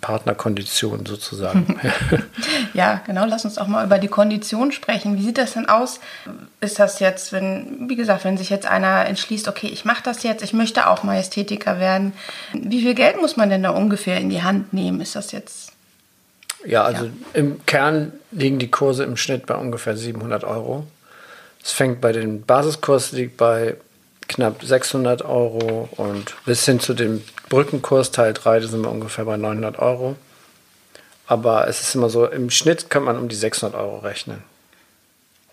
Partnerkondition 0.00 1.04
sozusagen. 1.06 1.80
ja, 2.74 3.02
genau. 3.04 3.24
Lass 3.26 3.44
uns 3.44 3.58
auch 3.58 3.66
mal 3.66 3.84
über 3.84 3.98
die 3.98 4.08
Kondition 4.08 4.70
sprechen. 4.72 5.18
Wie 5.18 5.22
sieht 5.22 5.38
das 5.38 5.54
denn 5.54 5.68
aus? 5.68 6.00
Ist 6.60 6.78
das 6.78 7.00
jetzt, 7.00 7.32
wenn, 7.32 7.88
wie 7.88 7.96
gesagt, 7.96 8.24
wenn 8.24 8.38
sich 8.38 8.50
jetzt 8.50 8.66
einer 8.66 9.06
entschließt, 9.06 9.48
okay, 9.48 9.66
ich 9.66 9.84
mache 9.84 10.02
das 10.04 10.22
jetzt, 10.22 10.42
ich 10.42 10.52
möchte 10.52 10.88
auch 10.88 11.02
Majestätiker 11.02 11.80
werden. 11.80 12.12
Wie 12.52 12.80
viel 12.80 12.94
Geld 12.94 13.20
muss 13.20 13.36
man 13.36 13.50
denn 13.50 13.64
da 13.64 13.70
ungefähr 13.70 14.18
in 14.18 14.30
die 14.30 14.42
Hand 14.42 14.72
nehmen? 14.72 15.00
Ist 15.00 15.16
das 15.16 15.32
jetzt? 15.32 15.72
Ja, 16.64 16.82
also 16.82 17.06
ja. 17.06 17.12
im 17.34 17.64
Kern 17.66 18.12
liegen 18.30 18.58
die 18.58 18.70
Kurse 18.70 19.04
im 19.04 19.16
Schnitt 19.16 19.46
bei 19.46 19.54
ungefähr 19.54 19.96
700 19.96 20.44
Euro. 20.44 20.86
Es 21.62 21.72
fängt 21.72 22.00
bei 22.00 22.12
den 22.12 22.42
Basiskurs 22.42 23.10
liegt 23.12 23.36
bei 23.36 23.76
knapp 24.28 24.62
600 24.62 25.22
Euro 25.22 25.88
und 25.96 26.34
bis 26.44 26.64
hin 26.64 26.80
zu 26.80 26.94
dem 26.94 27.22
Brückenkurs 27.48 28.10
Teil 28.10 28.32
3, 28.34 28.60
da 28.60 28.68
sind 28.68 28.82
wir 28.82 28.90
ungefähr 28.90 29.24
bei 29.24 29.36
900 29.36 29.78
Euro. 29.78 30.16
Aber 31.26 31.66
es 31.68 31.80
ist 31.80 31.94
immer 31.94 32.08
so, 32.08 32.26
im 32.26 32.50
Schnitt 32.50 32.90
kann 32.90 33.02
man 33.02 33.18
um 33.18 33.28
die 33.28 33.36
600 33.36 33.78
Euro 33.78 33.98
rechnen. 33.98 34.42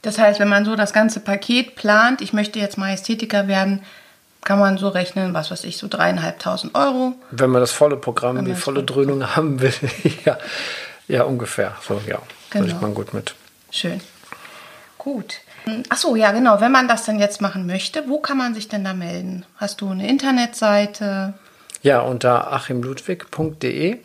Das 0.04 0.20
heißt, 0.20 0.40
wenn 0.40 0.50
man 0.50 0.66
so 0.66 0.76
das 0.76 0.94
ganze 0.94 1.20
Paket 1.20 1.76
plant, 1.76 2.22
ich 2.22 2.34
möchte 2.34 2.60
jetzt 2.60 2.78
mal 2.78 2.94
Ästhetiker 2.94 3.48
werden, 3.48 3.84
kann 4.44 4.60
man 4.60 4.78
so 4.78 4.90
rechnen, 4.90 5.34
was 5.34 5.50
weiß 5.50 5.64
ich, 5.64 5.78
so 5.78 5.88
dreieinhalbtausend 5.88 6.76
Euro. 6.76 7.14
Wenn 7.32 7.50
man 7.50 7.62
das 7.62 7.72
volle 7.72 7.96
Programm, 7.96 8.44
die 8.44 8.56
volle 8.56 8.84
Dröhnung 8.84 9.36
haben 9.36 9.62
will, 9.62 9.74
ja, 10.26 10.38
ja, 11.08 11.24
ungefähr. 11.24 11.76
So, 11.82 12.02
ja, 12.06 12.20
genau. 12.50 12.66
ich 12.66 12.80
mal 12.82 12.92
gut 12.92 13.14
mit. 13.14 13.34
Schön. 13.72 14.02
Gut. 14.98 15.40
Achso, 15.90 16.16
ja, 16.16 16.32
genau. 16.32 16.60
Wenn 16.60 16.72
man 16.72 16.88
das 16.88 17.06
denn 17.06 17.20
jetzt 17.20 17.42
machen 17.42 17.66
möchte, 17.66 18.04
wo 18.08 18.20
kann 18.20 18.38
man 18.38 18.54
sich 18.54 18.68
denn 18.68 18.84
da 18.84 18.94
melden? 18.94 19.46
Hast 19.58 19.82
du 19.82 19.90
eine 19.90 20.08
Internetseite? 20.08 21.34
Ja, 21.82 22.02
unter 22.02 22.52
achimludwig.de. 22.54 23.98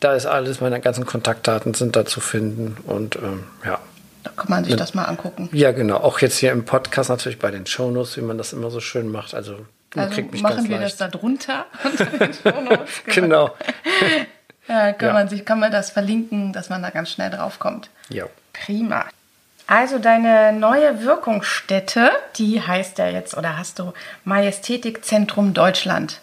Da 0.00 0.14
ist 0.14 0.26
alles, 0.26 0.60
meine 0.60 0.80
ganzen 0.80 1.06
Kontaktdaten 1.06 1.74
sind 1.74 1.96
da 1.96 2.04
zu 2.04 2.20
finden 2.20 2.76
und 2.84 3.16
ähm, 3.16 3.44
ja. 3.64 3.78
Da 4.24 4.30
kann 4.30 4.46
man 4.48 4.64
sich 4.64 4.76
das 4.76 4.92
mal 4.94 5.04
angucken. 5.04 5.48
Ja, 5.52 5.72
genau. 5.72 5.98
Auch 5.98 6.18
jetzt 6.18 6.38
hier 6.38 6.50
im 6.52 6.64
Podcast 6.64 7.10
natürlich 7.10 7.38
bei 7.38 7.50
den 7.50 7.64
Shownotes, 7.64 8.16
wie 8.16 8.22
man 8.22 8.36
das 8.36 8.52
immer 8.52 8.70
so 8.70 8.80
schön 8.80 9.10
macht. 9.10 9.34
Also, 9.34 9.66
also 9.94 10.14
kriegt 10.14 10.32
mich 10.32 10.42
machen 10.42 10.68
wir 10.68 10.78
leicht. 10.78 11.00
das 11.00 11.10
da 11.10 11.16
drunter 11.16 11.66
Shownotes. 12.42 13.04
genau. 13.06 13.54
ja, 14.68 14.92
kann, 14.92 15.08
ja. 15.08 15.12
Man 15.12 15.28
sich, 15.28 15.44
kann 15.44 15.60
man 15.60 15.70
das 15.70 15.90
verlinken, 15.90 16.52
dass 16.52 16.68
man 16.68 16.82
da 16.82 16.90
ganz 16.90 17.10
schnell 17.10 17.30
drauf 17.30 17.58
kommt. 17.58 17.88
Ja. 18.08 18.24
Prima. 18.52 19.06
Also 19.66 19.98
deine 19.98 20.52
neue 20.52 21.02
Wirkungsstätte, 21.04 22.12
die 22.36 22.62
heißt 22.62 22.98
ja 22.98 23.08
jetzt, 23.08 23.36
oder 23.36 23.58
hast 23.58 23.78
du 23.78 23.92
Majestätikzentrum 24.24 25.54
Deutschland 25.54 26.20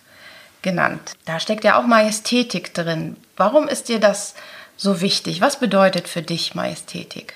genannt. 0.62 1.12
Da 1.26 1.40
steckt 1.40 1.64
ja 1.64 1.78
auch 1.78 1.86
Majestätik 1.86 2.74
drin. 2.74 3.18
Warum 3.36 3.68
ist 3.68 3.90
dir 3.90 4.00
das 4.00 4.34
so 4.78 5.02
wichtig? 5.02 5.42
Was 5.42 5.60
bedeutet 5.60 6.08
für 6.08 6.22
dich 6.22 6.56
Majestätik? 6.56 7.34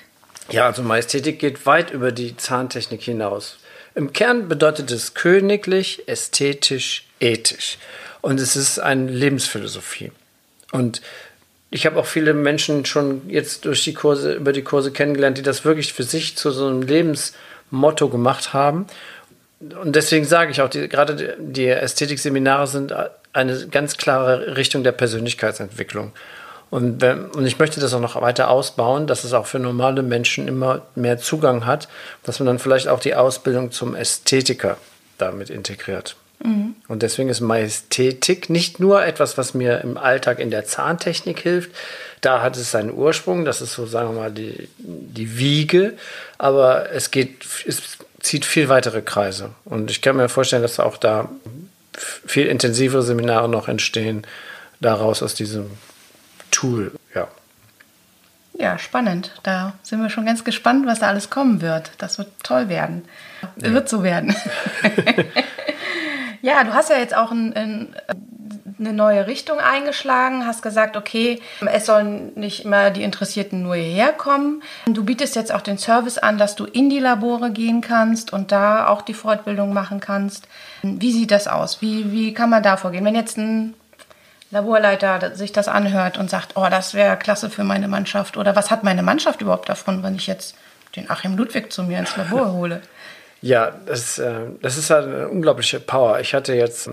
Ja, 0.50 0.64
also 0.64 0.82
Majestätik 0.82 1.38
geht 1.38 1.66
weit 1.66 1.90
über 1.90 2.10
die 2.10 2.36
Zahntechnik 2.36 3.02
hinaus. 3.02 3.58
Im 3.94 4.12
Kern 4.12 4.48
bedeutet 4.48 4.90
es 4.90 5.14
königlich, 5.14 6.08
ästhetisch, 6.08 7.04
ethisch. 7.20 7.78
Und 8.22 8.40
es 8.40 8.56
ist 8.56 8.78
eine 8.78 9.10
Lebensphilosophie. 9.10 10.10
Und 10.72 11.02
ich 11.70 11.84
habe 11.86 11.98
auch 11.98 12.06
viele 12.06 12.32
Menschen 12.32 12.84
schon 12.84 13.28
jetzt 13.28 13.64
durch 13.64 13.84
die 13.84 13.94
Kurse, 13.94 14.34
über 14.34 14.52
die 14.52 14.62
Kurse 14.62 14.90
kennengelernt, 14.90 15.38
die 15.38 15.42
das 15.42 15.64
wirklich 15.64 15.92
für 15.92 16.02
sich 16.02 16.36
zu 16.36 16.50
so 16.50 16.66
einem 16.66 16.82
Lebensmotto 16.82 18.08
gemacht 18.08 18.54
haben. 18.54 18.86
Und 19.60 19.94
deswegen 19.94 20.24
sage 20.24 20.50
ich 20.50 20.62
auch, 20.62 20.70
die, 20.70 20.88
gerade 20.88 21.36
die 21.38 21.66
Ästhetik-Seminare 21.66 22.66
sind 22.66 22.94
eine 23.32 23.66
ganz 23.68 23.96
klare 23.96 24.56
Richtung 24.56 24.82
der 24.82 24.92
Persönlichkeitsentwicklung. 24.92 26.12
Und, 26.70 27.02
und 27.02 27.46
ich 27.46 27.58
möchte 27.58 27.80
das 27.80 27.94
auch 27.94 28.00
noch 28.00 28.20
weiter 28.20 28.50
ausbauen, 28.50 29.06
dass 29.06 29.24
es 29.24 29.32
auch 29.32 29.46
für 29.46 29.58
normale 29.58 30.02
Menschen 30.02 30.48
immer 30.48 30.82
mehr 30.94 31.18
Zugang 31.18 31.66
hat, 31.66 31.88
dass 32.24 32.40
man 32.40 32.46
dann 32.46 32.58
vielleicht 32.58 32.88
auch 32.88 33.00
die 33.00 33.14
Ausbildung 33.14 33.72
zum 33.72 33.94
Ästhetiker 33.94 34.76
damit 35.16 35.50
integriert. 35.50 36.16
Mhm. 36.40 36.76
Und 36.86 37.02
deswegen 37.02 37.28
ist 37.28 37.40
Majestätik 37.40 38.50
nicht 38.50 38.80
nur 38.80 39.04
etwas, 39.04 39.38
was 39.38 39.54
mir 39.54 39.80
im 39.80 39.96
Alltag 39.96 40.38
in 40.38 40.50
der 40.50 40.64
Zahntechnik 40.64 41.40
hilft. 41.40 41.70
Da 42.20 42.42
hat 42.42 42.56
es 42.56 42.70
seinen 42.70 42.92
Ursprung, 42.92 43.44
das 43.44 43.60
ist 43.60 43.72
so, 43.72 43.86
sagen 43.86 44.10
wir 44.10 44.20
mal, 44.20 44.32
die, 44.32 44.68
die 44.78 45.38
Wiege. 45.38 45.94
Aber 46.38 46.90
es 46.90 47.10
geht, 47.10 47.44
es 47.66 47.98
zieht 48.20 48.44
viel 48.44 48.68
weitere 48.68 49.02
Kreise. 49.02 49.50
Und 49.64 49.90
ich 49.90 50.02
kann 50.02 50.16
mir 50.16 50.28
vorstellen, 50.28 50.62
dass 50.62 50.80
auch 50.80 50.96
da 50.96 51.28
viel 51.96 52.46
intensivere 52.46 53.02
Seminare 53.02 53.48
noch 53.48 53.68
entstehen, 53.68 54.26
daraus 54.80 55.22
aus 55.22 55.34
diesem 55.34 55.70
Tool, 56.50 56.92
ja. 57.14 57.28
Ja, 58.58 58.76
spannend. 58.78 59.32
Da 59.44 59.74
sind 59.82 60.02
wir 60.02 60.10
schon 60.10 60.26
ganz 60.26 60.42
gespannt, 60.42 60.84
was 60.86 60.98
da 60.98 61.06
alles 61.06 61.30
kommen 61.30 61.60
wird. 61.60 61.92
Das 61.98 62.18
wird 62.18 62.28
toll 62.42 62.68
werden. 62.68 63.04
Ja. 63.56 63.72
Wird 63.72 63.88
so 63.88 64.02
werden. 64.02 64.34
ja, 66.48 66.64
du 66.64 66.72
hast 66.72 66.90
ja 66.90 66.96
jetzt 66.96 67.14
auch 67.14 67.30
ein, 67.30 67.54
ein, 67.54 67.94
eine 68.78 68.92
neue 68.92 69.26
Richtung 69.26 69.58
eingeschlagen, 69.58 70.46
hast 70.46 70.62
gesagt, 70.62 70.96
okay, 70.96 71.40
es 71.66 71.86
sollen 71.86 72.32
nicht 72.34 72.64
immer 72.64 72.90
die 72.90 73.02
Interessierten 73.02 73.62
nur 73.62 73.74
hierher 73.76 74.12
kommen. 74.12 74.62
Du 74.86 75.04
bietest 75.04 75.36
jetzt 75.36 75.52
auch 75.52 75.60
den 75.60 75.78
Service 75.78 76.18
an, 76.18 76.38
dass 76.38 76.54
du 76.54 76.64
in 76.64 76.88
die 76.88 77.00
Labore 77.00 77.50
gehen 77.50 77.80
kannst 77.80 78.32
und 78.32 78.52
da 78.52 78.86
auch 78.86 79.02
die 79.02 79.14
Fortbildung 79.14 79.72
machen 79.72 80.00
kannst. 80.00 80.48
Wie 80.82 81.12
sieht 81.12 81.30
das 81.30 81.48
aus? 81.48 81.82
Wie, 81.82 82.12
wie 82.12 82.34
kann 82.34 82.50
man 82.50 82.62
da 82.62 82.76
vorgehen? 82.76 83.04
Wenn 83.04 83.14
jetzt 83.14 83.36
ein 83.36 83.74
Laborleiter 84.50 85.34
sich 85.36 85.52
das 85.52 85.68
anhört 85.68 86.16
und 86.16 86.30
sagt, 86.30 86.56
oh, 86.56 86.66
das 86.70 86.94
wäre 86.94 87.16
klasse 87.16 87.50
für 87.50 87.64
meine 87.64 87.88
Mannschaft 87.88 88.36
oder 88.36 88.56
was 88.56 88.70
hat 88.70 88.82
meine 88.82 89.02
Mannschaft 89.02 89.42
überhaupt 89.42 89.68
davon, 89.68 90.02
wenn 90.02 90.14
ich 90.14 90.26
jetzt 90.26 90.56
den 90.96 91.10
Achim 91.10 91.36
Ludwig 91.36 91.72
zu 91.72 91.82
mir 91.82 91.98
ins 91.98 92.16
Labor 92.16 92.52
hole? 92.52 92.80
Ja, 93.40 93.72
das, 93.86 94.18
äh, 94.18 94.32
das 94.60 94.76
ist 94.78 94.90
halt 94.90 95.06
eine 95.06 95.28
unglaubliche 95.28 95.80
Power. 95.80 96.20
Ich 96.20 96.34
hatte 96.34 96.54
jetzt 96.54 96.90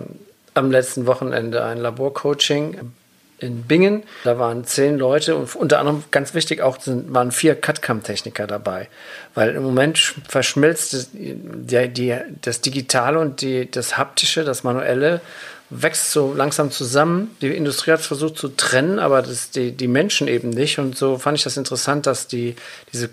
am 0.54 0.72
letzten 0.72 1.06
Wochenende 1.06 1.64
ein 1.64 1.80
Laborcoaching 1.80 2.94
in 3.40 3.64
Bingen. 3.64 4.04
Da 4.24 4.40
waren 4.40 4.64
zehn 4.64 4.98
Leute 4.98 5.36
und 5.36 5.54
unter 5.56 5.80
anderem 5.80 6.04
ganz 6.12 6.34
wichtig 6.34 6.62
auch 6.62 6.80
sind, 6.80 7.14
waren 7.14 7.32
vier 7.32 7.56
CAD-CAM-Techniker 7.56 8.48
dabei. 8.48 8.88
Weil 9.34 9.56
im 9.56 9.64
Moment 9.64 10.16
verschmilzt 10.28 11.10
die, 11.14 11.90
die, 11.90 12.18
das 12.42 12.62
Digitale 12.62 13.20
und 13.20 13.42
die, 13.42 13.70
das 13.70 13.98
Haptische, 13.98 14.44
das 14.44 14.64
Manuelle 14.64 15.22
wächst 15.70 16.12
so 16.12 16.34
langsam 16.34 16.72
zusammen. 16.72 17.36
Die 17.42 17.48
Industrie 17.48 17.92
hat 17.92 18.00
es 18.00 18.08
versucht 18.08 18.38
zu 18.38 18.50
trennen, 18.50 19.00
aber 19.00 19.22
das, 19.22 19.50
die, 19.50 19.72
die 19.72 19.88
Menschen 19.88 20.28
eben 20.28 20.52
nicht. 20.52 20.80
Und 20.80 20.98
so 20.98 21.18
fand 21.18 21.38
ich 21.38 21.44
das 21.44 21.58
interessant, 21.58 22.06
dass 22.06 22.28
die, 22.28 22.56
diese 22.94 23.10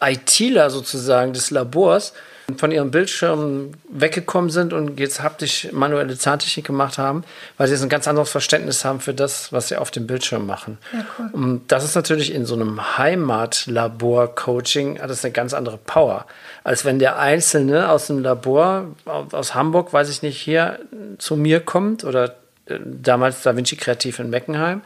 ITler 0.00 0.70
sozusagen 0.70 1.32
des 1.32 1.50
Labors 1.50 2.12
von 2.56 2.70
ihrem 2.70 2.92
Bildschirm 2.92 3.72
weggekommen 3.90 4.50
sind 4.50 4.72
und 4.72 5.00
jetzt 5.00 5.20
haptisch 5.22 5.68
manuelle 5.72 6.16
Zahntechnik 6.16 6.64
gemacht 6.64 6.96
haben, 6.96 7.24
weil 7.56 7.66
sie 7.66 7.74
jetzt 7.74 7.82
ein 7.82 7.88
ganz 7.88 8.06
anderes 8.06 8.30
Verständnis 8.30 8.84
haben 8.84 9.00
für 9.00 9.14
das, 9.14 9.52
was 9.52 9.66
sie 9.68 9.76
auf 9.76 9.90
dem 9.90 10.06
Bildschirm 10.06 10.46
machen. 10.46 10.78
Ja, 10.92 11.04
cool. 11.18 11.28
Und 11.32 11.72
das 11.72 11.82
ist 11.82 11.96
natürlich 11.96 12.32
in 12.32 12.46
so 12.46 12.54
einem 12.54 12.98
Heimatlabor-Coaching 12.98 15.00
hat 15.00 15.10
das 15.10 15.24
eine 15.24 15.32
ganz 15.32 15.54
andere 15.54 15.76
Power, 15.76 16.26
als 16.62 16.84
wenn 16.84 17.00
der 17.00 17.18
Einzelne 17.18 17.90
aus 17.90 18.06
dem 18.06 18.20
Labor 18.20 18.86
aus 19.04 19.56
Hamburg, 19.56 19.92
weiß 19.92 20.08
ich 20.08 20.22
nicht, 20.22 20.38
hier 20.38 20.78
zu 21.18 21.36
mir 21.36 21.58
kommt 21.60 22.04
oder 22.04 22.36
äh, 22.66 22.78
damals 22.84 23.42
Da 23.42 23.56
Vinci 23.56 23.76
Kreativ 23.76 24.20
in 24.20 24.30
Meckenheim 24.30 24.82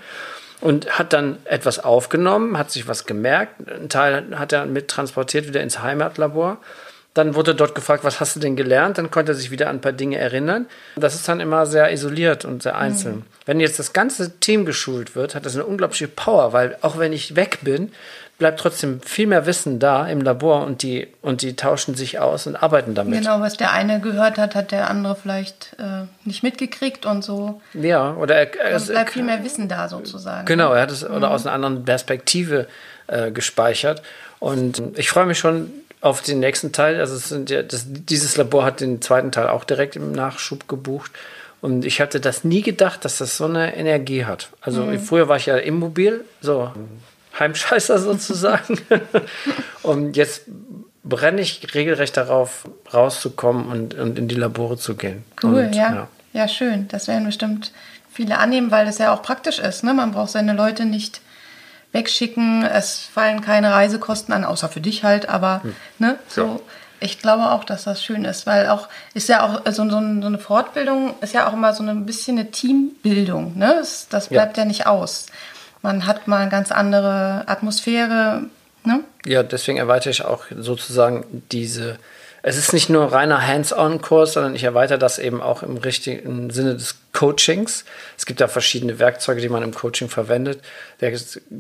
und 0.63 0.99
hat 0.99 1.13
dann 1.13 1.37
etwas 1.45 1.79
aufgenommen, 1.79 2.57
hat 2.57 2.71
sich 2.71 2.89
was 2.89 3.05
gemerkt, 3.05 3.69
ein 3.69 3.91
Teil 3.91 4.39
hat 4.39 4.55
er 4.55 4.65
mit 4.65 4.89
transportiert 4.89 5.47
wieder 5.47 5.63
ins 5.63 5.81
Heimatlabor 5.81 6.57
dann 7.15 7.35
wurde 7.35 7.55
dort 7.55 7.75
gefragt, 7.75 8.05
was 8.05 8.21
hast 8.21 8.37
du 8.37 8.41
denn 8.41 8.55
gelernt? 8.55 8.99
Dann 8.99 9.11
konnte 9.11 9.33
er 9.33 9.35
sich 9.35 9.51
wieder 9.51 9.69
an 9.69 9.77
ein 9.77 9.81
paar 9.81 9.93
Dinge 9.93 10.17
erinnern. 10.17 10.67
Das 10.95 11.15
ist 11.15 11.27
dann 11.29 11.41
immer 11.41 11.67
sehr 11.67 11.93
isoliert 11.93 12.45
und 12.45 12.63
sehr 12.63 12.77
einzeln. 12.77 13.17
Mhm. 13.17 13.25
Wenn 13.47 13.61
jetzt 13.61 13.81
das 13.81 13.93
ganze 13.93 14.39
Team 14.39 14.65
geschult 14.65 15.17
wird, 15.17 15.35
hat 15.35 15.45
das 15.45 15.57
eine 15.57 15.65
unglaubliche 15.65 16.07
Power, 16.07 16.53
weil 16.53 16.77
auch 16.83 16.99
wenn 16.99 17.13
ich 17.13 17.35
weg 17.35 17.59
bin, 17.63 17.91
bleibt 18.39 18.61
trotzdem 18.61 19.01
viel 19.03 19.27
mehr 19.27 19.45
Wissen 19.45 19.81
da 19.81 20.07
im 20.07 20.21
Labor 20.21 20.65
und 20.65 20.83
die, 20.83 21.09
und 21.21 21.43
die 21.43 21.57
tauschen 21.57 21.95
sich 21.95 22.21
aus 22.21 22.47
und 22.47 22.57
arbeiten 22.57 22.95
damit. 22.95 23.19
Genau, 23.19 23.41
was 23.41 23.57
der 23.57 23.73
eine 23.73 24.01
gehört 24.01 24.39
hat, 24.39 24.55
hat 24.55 24.71
der 24.71 24.89
andere 24.89 25.15
vielleicht 25.15 25.77
äh, 25.79 26.07
nicht 26.25 26.43
mitgekriegt 26.43 27.07
und 27.07 27.23
so. 27.23 27.61
Ja, 27.75 28.15
oder 28.15 28.37
er, 28.37 28.59
er 28.59 28.77
es 28.77 28.87
bleibt 28.87 29.11
viel 29.11 29.25
mehr 29.25 29.45
Wissen 29.45 29.69
da 29.69 29.89
sozusagen. 29.89 30.47
Genau, 30.47 30.73
er 30.73 30.83
hat 30.83 30.91
es 30.91 31.07
mhm. 31.07 31.17
oder 31.17 31.33
aus 31.33 31.45
einer 31.45 31.55
anderen 31.55 31.85
Perspektive 31.85 32.67
äh, 33.09 33.31
gespeichert. 33.31 34.01
Und 34.39 34.83
ich 34.97 35.11
freue 35.11 35.27
mich 35.27 35.39
schon 35.39 35.71
auf 36.01 36.23
den 36.23 36.41
nächsten 36.41 36.73
Teil. 36.73 37.01
Also 37.01 37.37
ja, 37.49 37.63
das, 37.63 37.85
dieses 37.87 38.37
Labor 38.37 38.65
hat 38.65 38.81
den 38.81 39.03
zweiten 39.03 39.33
Teil 39.33 39.49
auch 39.49 39.65
direkt 39.65 39.97
im 39.97 40.13
Nachschub 40.13 40.69
gebucht. 40.69 41.13
Und 41.61 41.85
ich 41.85 42.01
hatte 42.01 42.21
das 42.21 42.43
nie 42.43 42.63
gedacht, 42.63 43.05
dass 43.05 43.19
das 43.19 43.37
so 43.37 43.45
eine 43.45 43.77
Energie 43.77 44.25
hat. 44.25 44.49
Also 44.63 44.85
mhm. 44.85 44.99
früher 44.99 45.29
war 45.29 45.37
ich 45.37 45.47
ja 45.47 45.57
immobil, 45.57 46.25
so 46.41 46.73
Heimscheißer 47.39 47.99
sozusagen. 48.01 48.79
und 49.83 50.17
jetzt 50.17 50.43
brenne 51.05 51.43
ich 51.43 51.75
regelrecht 51.75 52.17
darauf, 52.17 52.65
rauszukommen 52.93 53.67
und, 53.67 53.95
und 53.95 54.19
in 54.19 54.29
die 54.29 54.35
Labore 54.35 54.79
zu 54.79 54.95
gehen. 54.95 55.25
Cool, 55.43 55.67
und, 55.67 55.75
ja. 55.75 55.93
ja. 55.93 56.09
ja. 56.33 56.49
schön. 56.49 56.89
Das 56.89 57.09
werden 57.09 57.27
bestimmt 57.27 57.73
viele 58.11 58.39
annehmen, 58.39 58.71
weil 58.71 58.87
das 58.87 58.99
ja 58.99 59.13
auch 59.13 59.23
praktisch 59.23 59.59
ist. 59.59 59.85
Ne? 59.85 59.93
Man 59.93 60.13
braucht 60.13 60.31
seine 60.31 60.55
Leute 60.55 60.87
nicht 60.87 61.21
wegschicken. 61.93 62.65
Es 62.65 63.09
fallen 63.13 63.41
keine 63.41 63.73
Reisekosten 63.73 64.33
an, 64.33 64.45
außer 64.45 64.69
für 64.69 64.81
dich 64.81 65.05
halt, 65.05 65.29
aber 65.29 65.63
hm. 65.63 65.77
ne, 65.99 66.19
so. 66.29 66.43
Ja. 66.43 66.61
Ich 67.03 67.19
glaube 67.19 67.51
auch, 67.51 67.65
dass 67.65 67.85
das 67.85 68.05
schön 68.05 68.27
ist, 68.27 68.47
weil 68.47 68.69
auch 68.69 68.87
ist 69.15 69.31
ja 69.31 69.43
auch 69.43 69.63
so, 69.73 69.85
so, 69.85 69.91
so 69.91 69.97
eine 69.97 70.39
Fortbildung 70.39 71.15
ist 71.23 71.33
ja 71.33 71.49
auch 71.49 71.55
immer 71.55 71.73
so 71.73 71.83
ein 71.83 72.05
bisschen 72.05 72.39
eine 72.39 72.51
Teambildung. 72.51 73.57
Ne? 73.57 73.75
Das, 73.79 74.09
das 74.11 74.29
bleibt 74.29 74.59
ja. 74.59 74.65
ja 74.65 74.69
nicht 74.69 74.87
aus. 74.87 75.25
Man 75.81 76.07
hat 76.07 76.29
mal 76.29 76.43
eine 76.43 76.51
ganz 76.51 76.71
andere 76.71 77.45
Atmosphäre. 77.47 78.43
Ne? 78.85 79.01
Ja, 79.25 79.43
deswegen 79.43 79.79
erweitere 79.79 80.11
ich 80.11 80.27
auch 80.27 80.45
sozusagen 80.55 81.43
diese 81.51 81.99
es 82.43 82.57
ist 82.57 82.73
nicht 82.73 82.89
nur 82.89 83.13
reiner 83.13 83.47
Hands-on-Kurs, 83.47 84.33
sondern 84.35 84.55
ich 84.55 84.65
erweitere 84.65 84.99
das 84.99 85.19
eben 85.19 85.41
auch 85.43 85.63
im 85.63 85.77
richtigen 85.77 86.51
Sinne 86.51 86.75
des 86.75 86.97
Coachings. 87.13 87.85
Es 88.17 88.27
gibt 88.27 88.41
da 88.41 88.49
verschiedene 88.49 88.99
Werkzeuge, 88.99 89.41
die 89.41 89.49
man 89.49 89.63
im 89.63 89.75
Coaching 89.75 90.09
verwendet. 90.09 90.63
Der 91.01 91.13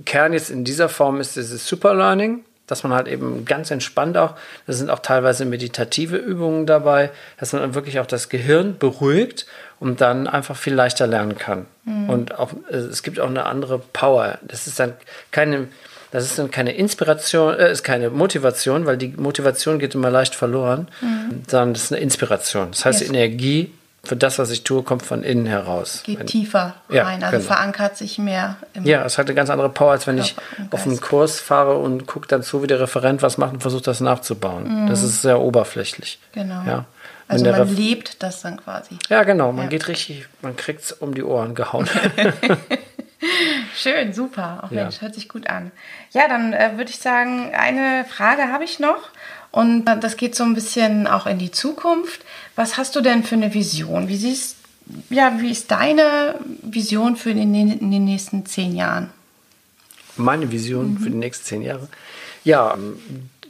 Kern 0.05 0.33
jetzt 0.33 0.51
in 0.51 0.65
dieser 0.65 0.89
Form 0.89 1.21
ist 1.21 1.37
dieses 1.37 1.67
Superlearning, 1.67 2.45
dass 2.67 2.83
man 2.85 2.93
halt 2.93 3.09
eben 3.09 3.45
ganz 3.45 3.71
entspannt 3.71 4.17
auch, 4.17 4.35
da 4.67 4.73
sind 4.73 4.91
auch 4.91 5.01
teilweise 5.01 5.45
meditative 5.45 6.17
Übungen 6.17 6.67
dabei, 6.67 7.11
dass 7.39 7.53
man 7.53 7.63
dann 7.63 7.75
wirklich 7.75 7.99
auch 7.99 8.07
das 8.07 8.29
Gehirn 8.29 8.79
beruhigt 8.79 9.47
und 9.81 10.01
dann 10.01 10.29
einfach 10.29 10.57
viel 10.57 10.75
leichter 10.75 11.07
lernen 11.07 11.37
kann. 11.37 11.67
Mhm. 11.85 12.09
Und 12.09 12.39
auch, 12.39 12.51
es 12.71 13.03
gibt 13.03 13.19
auch 13.19 13.29
eine 13.29 13.47
andere 13.47 13.79
Power. 13.79 14.39
Das 14.43 14.67
ist 14.67 14.79
dann 14.79 14.95
keine 15.33 15.69
Das 16.11 16.25
ist 16.25 16.39
dann 16.39 16.51
keine 16.51 16.73
Inspiration, 16.73 17.55
äh, 17.55 17.71
ist 17.71 17.85
keine 17.85 18.11
Motivation, 18.11 18.87
weil 18.87 18.97
die 18.97 19.09
Motivation 19.09 19.79
geht 19.79 19.95
immer 19.95 20.11
leicht 20.11 20.35
verloren, 20.35 20.89
mhm. 21.01 21.43
sondern 21.47 21.75
das 21.75 21.85
ist 21.85 21.93
eine 21.93 22.01
Inspiration. 22.01 22.69
Das 22.73 22.85
heißt, 22.85 23.01
yes. 23.01 23.11
die 23.11 23.17
Energie 23.17 23.73
für 24.03 24.17
das, 24.17 24.39
was 24.39 24.51
ich 24.51 24.65
tue, 24.65 24.83
kommt 24.83 25.03
von 25.03 25.23
innen 25.23 25.47
heraus. 25.47 26.03
Geht 26.05 26.21
wenn, 26.21 26.27
tiefer 26.27 26.75
rein, 26.89 27.21
ja, 27.21 27.27
also 27.27 27.37
genau. 27.37 27.41
verankert 27.41 27.97
sich 27.99 28.19
mehr. 28.19 28.57
ja, 28.83 29.05
es 29.05 29.19
hat 29.19 29.27
eine 29.27 29.35
ganz 29.35 29.51
andere 29.51 29.69
Power, 29.69 29.93
als 29.93 30.07
wenn 30.07 30.17
ich 30.17 30.37
auf 30.71 30.87
einen 30.87 31.01
Kurs 31.01 31.39
fahre 31.39 31.77
und 31.77 32.07
gucke 32.07 32.27
dann 32.27 32.43
zu, 32.43 32.63
wie 32.63 32.67
der 32.67 32.81
Referent 32.81 33.21
was 33.21 33.37
macht 33.37 33.53
und 33.53 33.61
versucht, 33.61 33.87
das 33.87 34.01
nachzubauen. 34.01 34.85
Mhm. 34.85 34.87
Das 34.89 35.03
ist 35.03 35.21
sehr 35.21 35.41
oberflächlich. 35.41 36.19
Genau. 36.33 36.63
Ja. 36.67 36.87
Also 37.29 37.45
man 37.45 37.55
Ref 37.55 37.77
lebt 37.77 38.23
das 38.23 38.43
dann 38.43 38.57
quasi. 38.57 38.99
Ja, 39.09 39.23
genau. 39.23 39.53
Man 39.53 39.65
ja. 39.65 39.71
geht 39.71 39.87
richtig, 39.87 40.27
man 40.43 40.57
kriegt 40.57 40.83
es 40.83 40.93
um 40.93 41.15
die 41.15 41.23
Ohren 41.23 41.55
gehauen. 41.55 41.89
Schön, 43.77 44.13
super. 44.13 44.63
Auch 44.65 44.71
Mensch, 44.71 44.97
ja. 44.97 45.03
hört 45.03 45.15
sich 45.15 45.29
gut 45.29 45.49
an. 45.49 45.71
Ja, 46.13 46.29
dann 46.29 46.53
äh, 46.53 46.73
würde 46.77 46.91
ich 46.91 46.99
sagen, 46.99 47.53
eine 47.55 48.05
Frage 48.05 48.53
habe 48.53 48.65
ich 48.65 48.79
noch. 48.79 49.11
Und 49.51 49.85
das 49.85 50.17
geht 50.17 50.35
so 50.35 50.45
ein 50.45 50.55
bisschen 50.55 51.07
auch 51.07 51.27
in 51.27 51.39
die 51.39 51.51
Zukunft. 51.51 52.21
Was 52.55 52.77
hast 52.77 52.95
du 52.95 53.01
denn 53.01 53.25
für 53.25 53.35
eine 53.35 53.53
Vision? 53.53 54.09
Wie 54.09 54.17
siehst 54.17 54.57
ja, 55.09 55.41
wie 55.41 55.51
ist 55.51 55.71
deine 55.71 56.35
Vision 56.63 57.17
für 57.17 57.31
in 57.31 57.53
den, 57.53 57.79
in 57.79 57.91
den 57.91 58.05
nächsten 58.05 58.47
zehn 58.47 58.75
Jahren? 58.75 59.11
Meine 60.17 60.51
Vision 60.51 60.95
mhm. 60.95 60.99
für 60.99 61.11
die 61.11 61.17
nächsten 61.17 61.45
zehn 61.45 61.63
Jahre? 61.63 61.89
Ja, 62.45 62.77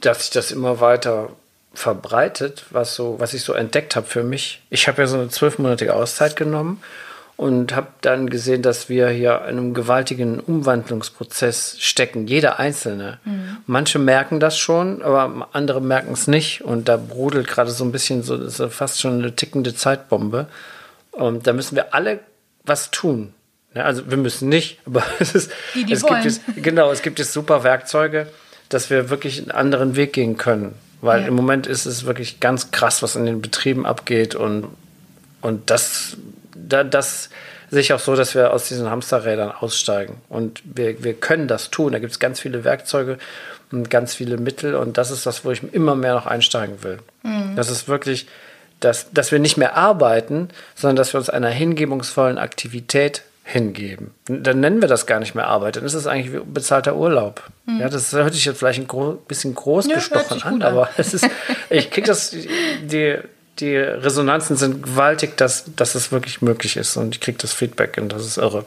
dass 0.01 0.21
sich 0.21 0.29
das 0.31 0.51
immer 0.51 0.79
weiter 0.79 1.29
verbreitet, 1.73 2.65
was 2.69 2.95
so, 2.95 3.15
was 3.19 3.33
ich 3.33 3.43
so 3.43 3.53
entdeckt 3.53 3.95
habe 3.95 4.05
für 4.05 4.23
mich. 4.23 4.61
Ich 4.69 4.87
habe 4.87 5.01
ja 5.01 5.07
so 5.07 5.17
eine 5.17 5.29
zwölfmonatige 5.29 5.95
Auszeit 5.95 6.35
genommen 6.35 6.81
und 7.37 7.75
habe 7.75 7.87
dann 8.01 8.29
gesehen, 8.29 8.61
dass 8.61 8.87
wir 8.87 9.09
hier 9.09 9.41
in 9.47 9.57
einem 9.57 9.73
gewaltigen 9.73 10.39
Umwandlungsprozess 10.39 11.77
stecken, 11.79 12.27
jeder 12.27 12.59
Einzelne. 12.59 13.19
Mhm. 13.25 13.57
Manche 13.65 13.99
merken 13.99 14.39
das 14.39 14.57
schon, 14.57 15.01
aber 15.01 15.47
andere 15.53 15.81
merken 15.81 16.13
es 16.13 16.27
nicht 16.27 16.63
und 16.63 16.87
da 16.87 16.97
brodelt 16.97 17.47
gerade 17.47 17.71
so 17.71 17.83
ein 17.83 17.91
bisschen 17.91 18.23
so, 18.23 18.35
ist 18.35 18.61
fast 18.69 19.01
schon 19.01 19.19
eine 19.19 19.35
tickende 19.35 19.73
Zeitbombe. 19.73 20.47
Und 21.11 21.47
da 21.47 21.53
müssen 21.53 21.75
wir 21.75 21.93
alle 21.93 22.19
was 22.63 22.91
tun. 22.91 23.33
Ja, 23.73 23.83
also 23.83 24.09
wir 24.09 24.17
müssen 24.17 24.49
nicht, 24.49 24.79
aber 24.85 25.03
es 25.19 25.33
ist, 25.33 25.51
die, 25.73 25.85
die 25.85 25.93
es 25.93 26.05
gibt 26.05 26.23
jetzt, 26.23 26.41
genau, 26.57 26.91
es 26.91 27.01
gibt 27.01 27.19
jetzt 27.19 27.33
super 27.33 27.63
Werkzeuge, 27.63 28.27
dass 28.69 28.89
wir 28.89 29.09
wirklich 29.09 29.39
einen 29.39 29.51
anderen 29.51 29.95
Weg 29.95 30.13
gehen 30.13 30.37
können. 30.37 30.75
Weil 31.01 31.21
ja. 31.21 31.27
im 31.27 31.33
Moment 31.33 31.65
ist 31.65 31.85
es 31.85 32.05
wirklich 32.05 32.39
ganz 32.39 32.71
krass, 32.71 33.01
was 33.01 33.15
in 33.15 33.25
den 33.25 33.41
Betrieben 33.41 33.85
abgeht 33.85 34.35
und, 34.35 34.67
und 35.41 35.69
das 35.71 36.17
da, 36.71 36.83
das 36.83 37.29
sehe 37.69 37.81
ich 37.81 37.93
auch 37.93 37.99
so, 37.99 38.15
dass 38.15 38.35
wir 38.35 38.51
aus 38.51 38.67
diesen 38.67 38.89
Hamsterrädern 38.89 39.51
aussteigen. 39.51 40.21
Und 40.29 40.61
wir, 40.65 41.03
wir 41.03 41.13
können 41.13 41.47
das 41.47 41.71
tun. 41.71 41.93
Da 41.93 41.99
gibt 41.99 42.11
es 42.11 42.19
ganz 42.19 42.39
viele 42.39 42.63
Werkzeuge 42.63 43.17
und 43.71 43.89
ganz 43.89 44.13
viele 44.13 44.37
Mittel. 44.37 44.75
Und 44.75 44.97
das 44.97 45.09
ist 45.09 45.25
das, 45.25 45.45
wo 45.45 45.51
ich 45.51 45.63
immer 45.73 45.95
mehr 45.95 46.13
noch 46.13 46.25
einsteigen 46.25 46.83
will. 46.83 46.99
Mhm. 47.23 47.55
Das 47.55 47.69
ist 47.69 47.87
wirklich, 47.87 48.27
dass, 48.81 49.11
dass 49.11 49.31
wir 49.31 49.39
nicht 49.39 49.57
mehr 49.57 49.77
arbeiten, 49.77 50.49
sondern 50.75 50.97
dass 50.97 51.13
wir 51.13 51.19
uns 51.19 51.29
einer 51.29 51.49
hingebungsvollen 51.49 52.37
Aktivität 52.37 53.23
hingeben. 53.43 54.11
Dann 54.25 54.59
nennen 54.59 54.81
wir 54.81 54.87
das 54.87 55.05
gar 55.05 55.19
nicht 55.19 55.35
mehr 55.35 55.47
Arbeit. 55.47 55.75
Dann 55.75 55.85
ist 55.85 55.93
es 55.93 56.07
eigentlich 56.07 56.41
bezahlter 56.43 56.95
Urlaub. 56.95 57.43
Mhm. 57.65 57.79
Ja, 57.79 57.89
das 57.89 58.11
hört 58.11 58.33
sich 58.33 58.45
jetzt 58.45 58.59
vielleicht 58.59 58.79
ein 58.79 58.87
gro 58.87 59.13
bisschen 59.27 59.55
groß 59.55 59.87
ja, 59.87 59.95
gesprochen 59.95 60.41
an, 60.43 60.53
an, 60.55 60.63
aber 60.63 60.89
es 60.97 61.13
ist, 61.13 61.27
ich 61.69 61.89
kriege 61.89 62.07
das, 62.07 62.35
die, 62.83 63.17
die 63.61 63.75
Resonanzen 63.77 64.57
sind 64.57 64.83
gewaltig, 64.83 65.37
dass, 65.37 65.65
dass 65.75 65.95
es 65.95 66.11
wirklich 66.11 66.41
möglich 66.41 66.77
ist. 66.77 66.97
Und 66.97 67.15
ich 67.15 67.21
kriege 67.21 67.37
das 67.37 67.53
Feedback 67.53 67.97
und 67.97 68.09
das 68.09 68.25
ist 68.25 68.37
irre. 68.37 68.65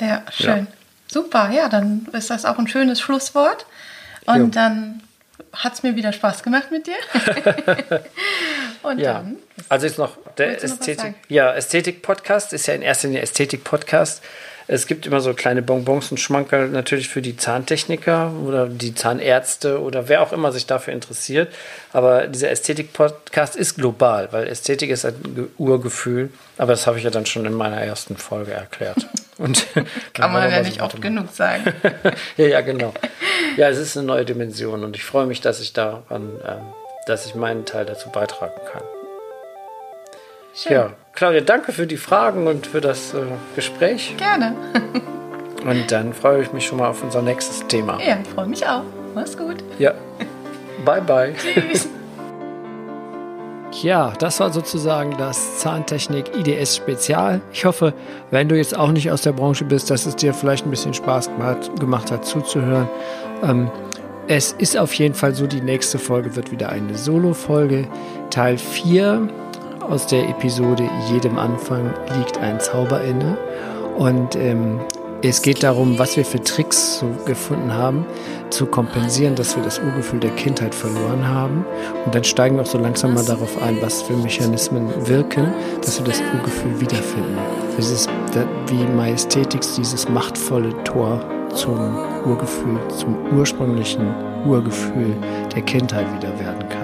Ja, 0.00 0.22
schön. 0.30 0.66
Ja. 0.66 0.66
Super, 1.10 1.50
ja, 1.50 1.68
dann 1.68 2.08
ist 2.12 2.30
das 2.30 2.44
auch 2.44 2.58
ein 2.58 2.66
schönes 2.66 3.00
Schlusswort. 3.00 3.66
Und 4.26 4.36
jo. 4.36 4.46
dann 4.46 5.02
hat 5.52 5.74
es 5.74 5.82
mir 5.82 5.94
wieder 5.94 6.12
Spaß 6.12 6.42
gemacht 6.42 6.70
mit 6.70 6.86
dir. 6.86 6.96
und 8.82 8.98
ja. 8.98 9.14
dann. 9.14 9.36
Also 9.68 9.86
ist 9.86 9.98
noch 9.98 10.16
der 10.38 10.62
Ästhetik. 10.62 11.14
Ja, 11.28 11.52
Ästhetik-Podcast 11.54 12.52
ist 12.52 12.66
ja 12.66 12.74
in 12.74 12.82
erster 12.82 13.08
Linie 13.08 13.22
Ästhetik-Podcast. 13.22 14.22
Es 14.66 14.86
gibt 14.86 15.06
immer 15.06 15.20
so 15.20 15.34
kleine 15.34 15.62
Bonbons 15.62 16.10
und 16.10 16.18
Schmankerl 16.18 16.68
natürlich 16.68 17.08
für 17.08 17.22
die 17.22 17.36
Zahntechniker 17.36 18.32
oder 18.44 18.68
die 18.68 18.94
Zahnärzte 18.94 19.80
oder 19.80 20.08
wer 20.08 20.22
auch 20.22 20.32
immer 20.32 20.52
sich 20.52 20.66
dafür 20.66 20.94
interessiert. 20.94 21.52
Aber 21.92 22.26
dieser 22.26 22.50
Ästhetik-Podcast 22.50 23.56
ist 23.56 23.76
global, 23.76 24.28
weil 24.32 24.46
Ästhetik 24.46 24.90
ist 24.90 25.04
ein 25.04 25.48
Urgefühl. 25.58 26.30
Aber 26.58 26.72
das 26.72 26.86
habe 26.86 26.98
ich 26.98 27.04
ja 27.04 27.10
dann 27.10 27.26
schon 27.26 27.44
in 27.46 27.54
meiner 27.54 27.80
ersten 27.80 28.16
Folge 28.16 28.52
erklärt. 28.52 29.06
Und 29.38 29.66
Kann 30.14 30.32
man 30.32 30.50
ja 30.50 30.62
nicht 30.62 30.82
oft 30.82 31.00
genug 31.00 31.32
sagen. 31.32 31.72
ja, 32.36 32.46
ja, 32.46 32.60
genau. 32.60 32.92
Ja, 33.56 33.68
es 33.68 33.78
ist 33.78 33.96
eine 33.96 34.06
neue 34.06 34.24
Dimension 34.24 34.84
und 34.84 34.94
ich 34.94 35.04
freue 35.04 35.26
mich, 35.26 35.40
dass 35.40 35.60
ich 35.60 35.72
daran, 35.72 36.38
äh, 36.44 36.56
dass 37.06 37.26
ich 37.26 37.34
meinen 37.34 37.64
Teil 37.64 37.84
dazu 37.84 38.10
beitragen 38.10 38.60
kann. 38.70 38.82
Schön. 40.54 40.72
Ja, 40.72 40.90
Claudia, 41.14 41.40
danke 41.40 41.72
für 41.72 41.86
die 41.86 41.96
Fragen 41.96 42.46
und 42.46 42.66
für 42.66 42.80
das 42.80 43.14
äh, 43.14 43.22
Gespräch. 43.56 44.14
Gerne. 44.18 44.54
und 45.64 45.90
dann 45.90 46.12
freue 46.12 46.42
ich 46.42 46.52
mich 46.52 46.66
schon 46.66 46.78
mal 46.78 46.88
auf 46.88 47.02
unser 47.02 47.22
nächstes 47.22 47.66
Thema. 47.66 47.98
Ja, 48.00 48.18
ich 48.22 48.28
freue 48.28 48.46
mich 48.46 48.66
auch. 48.66 48.82
Mach's 49.14 49.36
gut. 49.36 49.56
Ja. 49.78 49.94
Bye, 50.84 51.00
bye. 51.00 51.34
Tschüss. 51.38 51.88
Ja, 53.80 54.12
das 54.18 54.38
war 54.40 54.52
sozusagen 54.52 55.16
das 55.16 55.58
Zahntechnik 55.58 56.36
IDS 56.36 56.76
Spezial. 56.76 57.40
Ich 57.52 57.64
hoffe, 57.64 57.94
wenn 58.30 58.48
du 58.48 58.56
jetzt 58.56 58.76
auch 58.76 58.92
nicht 58.92 59.10
aus 59.10 59.22
der 59.22 59.32
Branche 59.32 59.64
bist, 59.64 59.88
dass 59.90 60.04
es 60.04 60.16
dir 60.16 60.34
vielleicht 60.34 60.66
ein 60.66 60.70
bisschen 60.70 60.92
Spaß 60.92 61.30
gemacht 61.80 62.10
hat 62.10 62.26
zuzuhören. 62.26 62.88
Ähm, 63.42 63.70
es 64.28 64.52
ist 64.52 64.76
auf 64.76 64.92
jeden 64.94 65.14
Fall 65.14 65.34
so, 65.34 65.46
die 65.46 65.62
nächste 65.62 65.98
Folge 65.98 66.36
wird 66.36 66.52
wieder 66.52 66.68
eine 66.68 66.96
Solo-Folge. 66.96 67.88
Teil 68.30 68.58
4 68.58 69.28
aus 69.88 70.06
der 70.06 70.28
Episode 70.28 70.88
Jedem 71.10 71.38
Anfang 71.38 71.92
liegt 72.16 72.38
ein 72.38 72.60
Zauber 72.60 73.02
inne. 73.02 73.36
Und 73.96 74.36
ähm, 74.36 74.80
es 75.22 75.40
geht 75.40 75.62
darum, 75.62 75.98
was 75.98 76.16
wir 76.16 76.24
für 76.24 76.42
Tricks 76.42 76.98
so 76.98 77.06
gefunden 77.26 77.72
haben, 77.72 78.04
zu 78.50 78.66
kompensieren, 78.66 79.36
dass 79.36 79.54
wir 79.54 79.62
das 79.62 79.78
Urgefühl 79.78 80.18
der 80.18 80.32
Kindheit 80.32 80.74
verloren 80.74 81.28
haben. 81.28 81.64
Und 82.04 82.14
dann 82.14 82.24
steigen 82.24 82.56
wir 82.56 82.62
auch 82.62 82.66
so 82.66 82.78
langsam 82.78 83.14
mal 83.14 83.24
darauf 83.24 83.62
ein, 83.62 83.80
was 83.80 84.02
für 84.02 84.14
Mechanismen 84.14 84.88
wirken, 85.06 85.52
dass 85.80 85.98
wir 86.00 86.06
das 86.06 86.20
Urgefühl 86.34 86.80
wiederfinden. 86.80 87.38
Es 87.78 87.90
ist 87.90 88.10
wie 88.66 88.84
Majestätix 88.96 89.76
dieses 89.76 90.08
machtvolle 90.08 90.70
Tor 90.82 91.20
zum 91.54 91.96
Urgefühl, 92.26 92.78
zum 92.88 93.16
ursprünglichen 93.36 94.12
Urgefühl 94.44 95.14
der 95.54 95.62
Kindheit 95.62 96.06
wieder 96.16 96.36
werden 96.40 96.68
kann. 96.68 96.81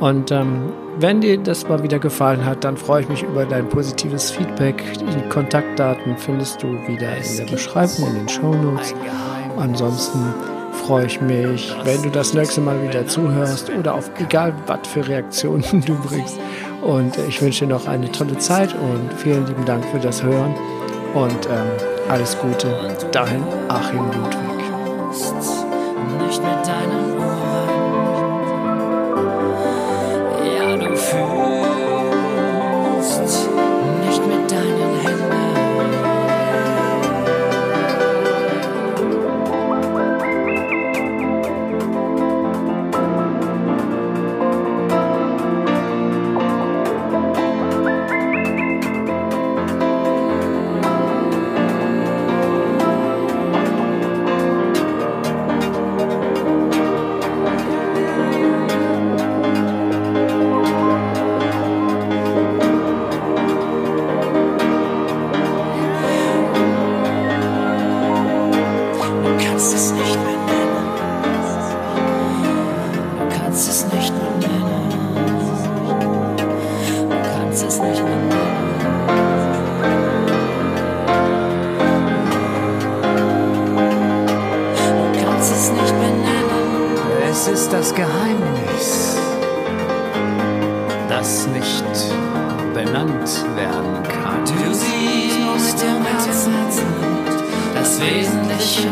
Und 0.00 0.30
ähm, 0.30 0.72
wenn 0.98 1.20
dir 1.20 1.36
das 1.38 1.68
mal 1.68 1.82
wieder 1.82 1.98
gefallen 1.98 2.44
hat, 2.44 2.64
dann 2.64 2.76
freue 2.76 3.02
ich 3.02 3.08
mich 3.08 3.22
über 3.22 3.44
dein 3.44 3.68
positives 3.68 4.30
Feedback. 4.30 4.82
Die 4.98 5.28
Kontaktdaten 5.28 6.16
findest 6.16 6.62
du 6.62 6.68
wieder 6.88 7.16
in 7.16 7.36
der 7.36 7.44
Beschreibung, 7.44 8.08
in 8.08 8.14
den 8.14 8.28
Show 8.28 8.54
Notes. 8.54 8.94
Ansonsten 9.58 10.34
freue 10.86 11.04
ich 11.04 11.20
mich, 11.20 11.74
wenn 11.84 12.02
du 12.02 12.10
das 12.10 12.32
nächste 12.32 12.62
Mal 12.62 12.82
wieder 12.82 13.06
zuhörst 13.06 13.70
oder 13.70 13.94
auf 13.94 14.10
egal 14.18 14.54
was 14.66 14.88
für 14.88 15.06
Reaktionen 15.06 15.64
du 15.86 15.94
bringst. 15.96 16.40
Und 16.82 17.18
äh, 17.18 17.26
ich 17.26 17.42
wünsche 17.42 17.66
dir 17.66 17.74
noch 17.74 17.86
eine 17.86 18.10
tolle 18.10 18.38
Zeit 18.38 18.74
und 18.74 19.12
vielen 19.18 19.46
lieben 19.46 19.66
Dank 19.66 19.84
für 19.86 19.98
das 19.98 20.22
Hören 20.22 20.54
und 21.12 21.46
ähm, 21.46 21.68
alles 22.08 22.38
Gute. 22.38 22.68
Dahin 23.12 23.42
Achim 23.68 23.98
Ludwig. 24.06 24.60
Nicht 26.26 26.42
mit 26.42 26.66
deinem 26.66 27.59
das 91.20 91.46
nicht 91.48 91.84
benannt 92.72 93.44
werden 93.54 94.02
kann. 94.04 94.42
Du 94.46 94.72
siehst 94.72 95.82
im 95.82 96.02
Herzen, 96.02 96.54
das 97.74 98.00
Wesentliche 98.00 98.88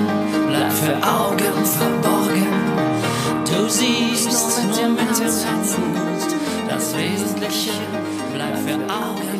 bleibt 0.46 0.74
für 0.74 0.96
Augen 0.96 1.64
verborgen. 1.64 2.46
Du 3.46 3.66
siehst 3.70 4.26
nur 4.26 4.68
mit 4.68 4.78
dem 4.78 4.98
Herzen, 4.98 5.48
das 6.68 6.94
Wesentliche 6.94 7.72
bleibt 8.34 8.58
für 8.58 8.74
Augen 8.74 9.16
verborgen. 9.16 9.37